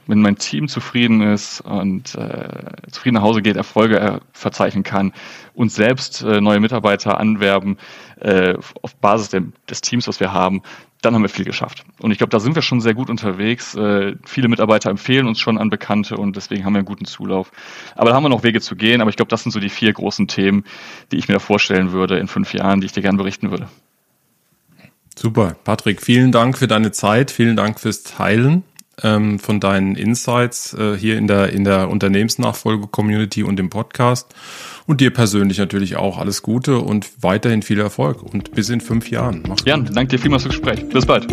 Wenn 0.08 0.22
mein 0.22 0.38
Team 0.38 0.68
zufrieden 0.68 1.22
ist 1.22 1.62
und 1.62 2.16
äh, 2.16 2.90
zufrieden 2.92 3.16
nach 3.16 3.22
Hause 3.22 3.42
geht, 3.42 3.56
Erfolge 3.56 4.00
äh, 4.00 4.20
verzeichnen 4.34 4.84
kann 4.84 5.14
und 5.54 5.72
selbst 5.72 6.24
äh, 6.24 6.42
neue 6.42 6.60
Mitarbeiter 6.60 7.20
anwerben 7.20 7.78
äh, 8.20 8.56
auf 8.82 8.96
Basis 8.96 9.30
der, 9.30 9.44
des 9.70 9.82
Teams, 9.82 10.08
was 10.08 10.20
wir 10.20 10.34
haben, 10.34 10.64
dann 11.02 11.16
haben 11.16 11.22
wir 11.22 11.30
viel 11.30 11.46
geschafft. 11.46 11.84
Und 12.00 12.12
ich 12.12 12.18
glaube, 12.18 12.30
da 12.30 12.40
sind 12.40 12.56
wir 12.56 12.62
schon 12.62 12.82
sehr 12.82 12.94
gut 12.94 13.10
unterwegs. 13.10 13.76
Äh, 13.76 14.16
viele 14.26 14.48
Mitarbeiter 14.48 14.90
empfehlen 14.90 15.28
uns 15.28 15.40
schon 15.40 15.58
an 15.58 15.70
Bekannte 15.70 16.18
und 16.18 16.36
deswegen 16.36 16.66
haben 16.66 16.74
wir 16.74 16.80
einen 16.80 16.86
guten 16.86 17.06
Zulauf. 17.06 17.52
Aber 17.96 18.10
da 18.10 18.16
haben 18.16 18.24
wir 18.24 18.30
noch 18.30 18.44
Wege 18.44 18.62
zu 18.62 18.76
gehen. 18.76 19.02
Aber 19.02 19.10
ich 19.10 19.16
glaube, 19.16 19.30
das 19.30 19.44
sind 19.44 19.52
so 19.52 19.60
die 19.60 19.70
vier 19.70 19.94
großen 19.94 20.28
Themen, 20.28 20.64
die 21.12 21.18
ich 21.18 21.28
mir 21.28 21.40
vorstellen 21.40 21.92
würde 21.92 22.18
in 22.20 22.28
fünf 22.28 22.54
Jahren, 22.54 22.82
die 22.82 22.86
ich 22.86 22.92
dir 22.92 23.02
gerne 23.02 23.18
berichten 23.18 23.50
würde. 23.50 23.68
Super. 25.22 25.56
Patrick, 25.64 26.02
vielen 26.02 26.32
Dank 26.32 26.58
für 26.58 26.68
deine 26.68 26.92
Zeit. 26.92 27.30
Vielen 27.30 27.56
Dank 27.56 27.80
fürs 27.80 28.02
Teilen 28.02 28.64
ähm, 29.04 29.38
von 29.38 29.60
deinen 29.60 29.96
Insights 29.96 30.74
äh, 30.74 30.98
hier 30.98 31.16
in 31.20 31.28
der, 31.28 31.54
in 31.54 31.64
der 31.64 31.92
Unternehmensnachfolge-Community 31.92 33.44
und 33.44 33.60
im 33.60 33.70
Podcast. 33.70 34.34
Und 34.88 35.00
dir 35.00 35.14
persönlich 35.14 35.60
natürlich 35.60 35.96
auch 35.96 36.18
alles 36.18 36.42
Gute 36.42 36.80
und 36.80 37.08
weiterhin 37.22 37.62
viel 37.62 37.80
Erfolg 37.80 38.24
und 38.24 38.54
bis 38.54 38.70
in 38.70 38.82
fünf 38.82 39.12
Jahren. 39.12 39.44
Mach's 39.48 39.64
Jan, 39.64 39.86
gut. 39.86 39.96
danke 39.96 40.16
dir 40.16 40.22
vielmals 40.24 40.42
fürs 40.42 40.56
Gespräch. 40.56 40.90
Bis 40.90 41.06
bald. 41.06 41.28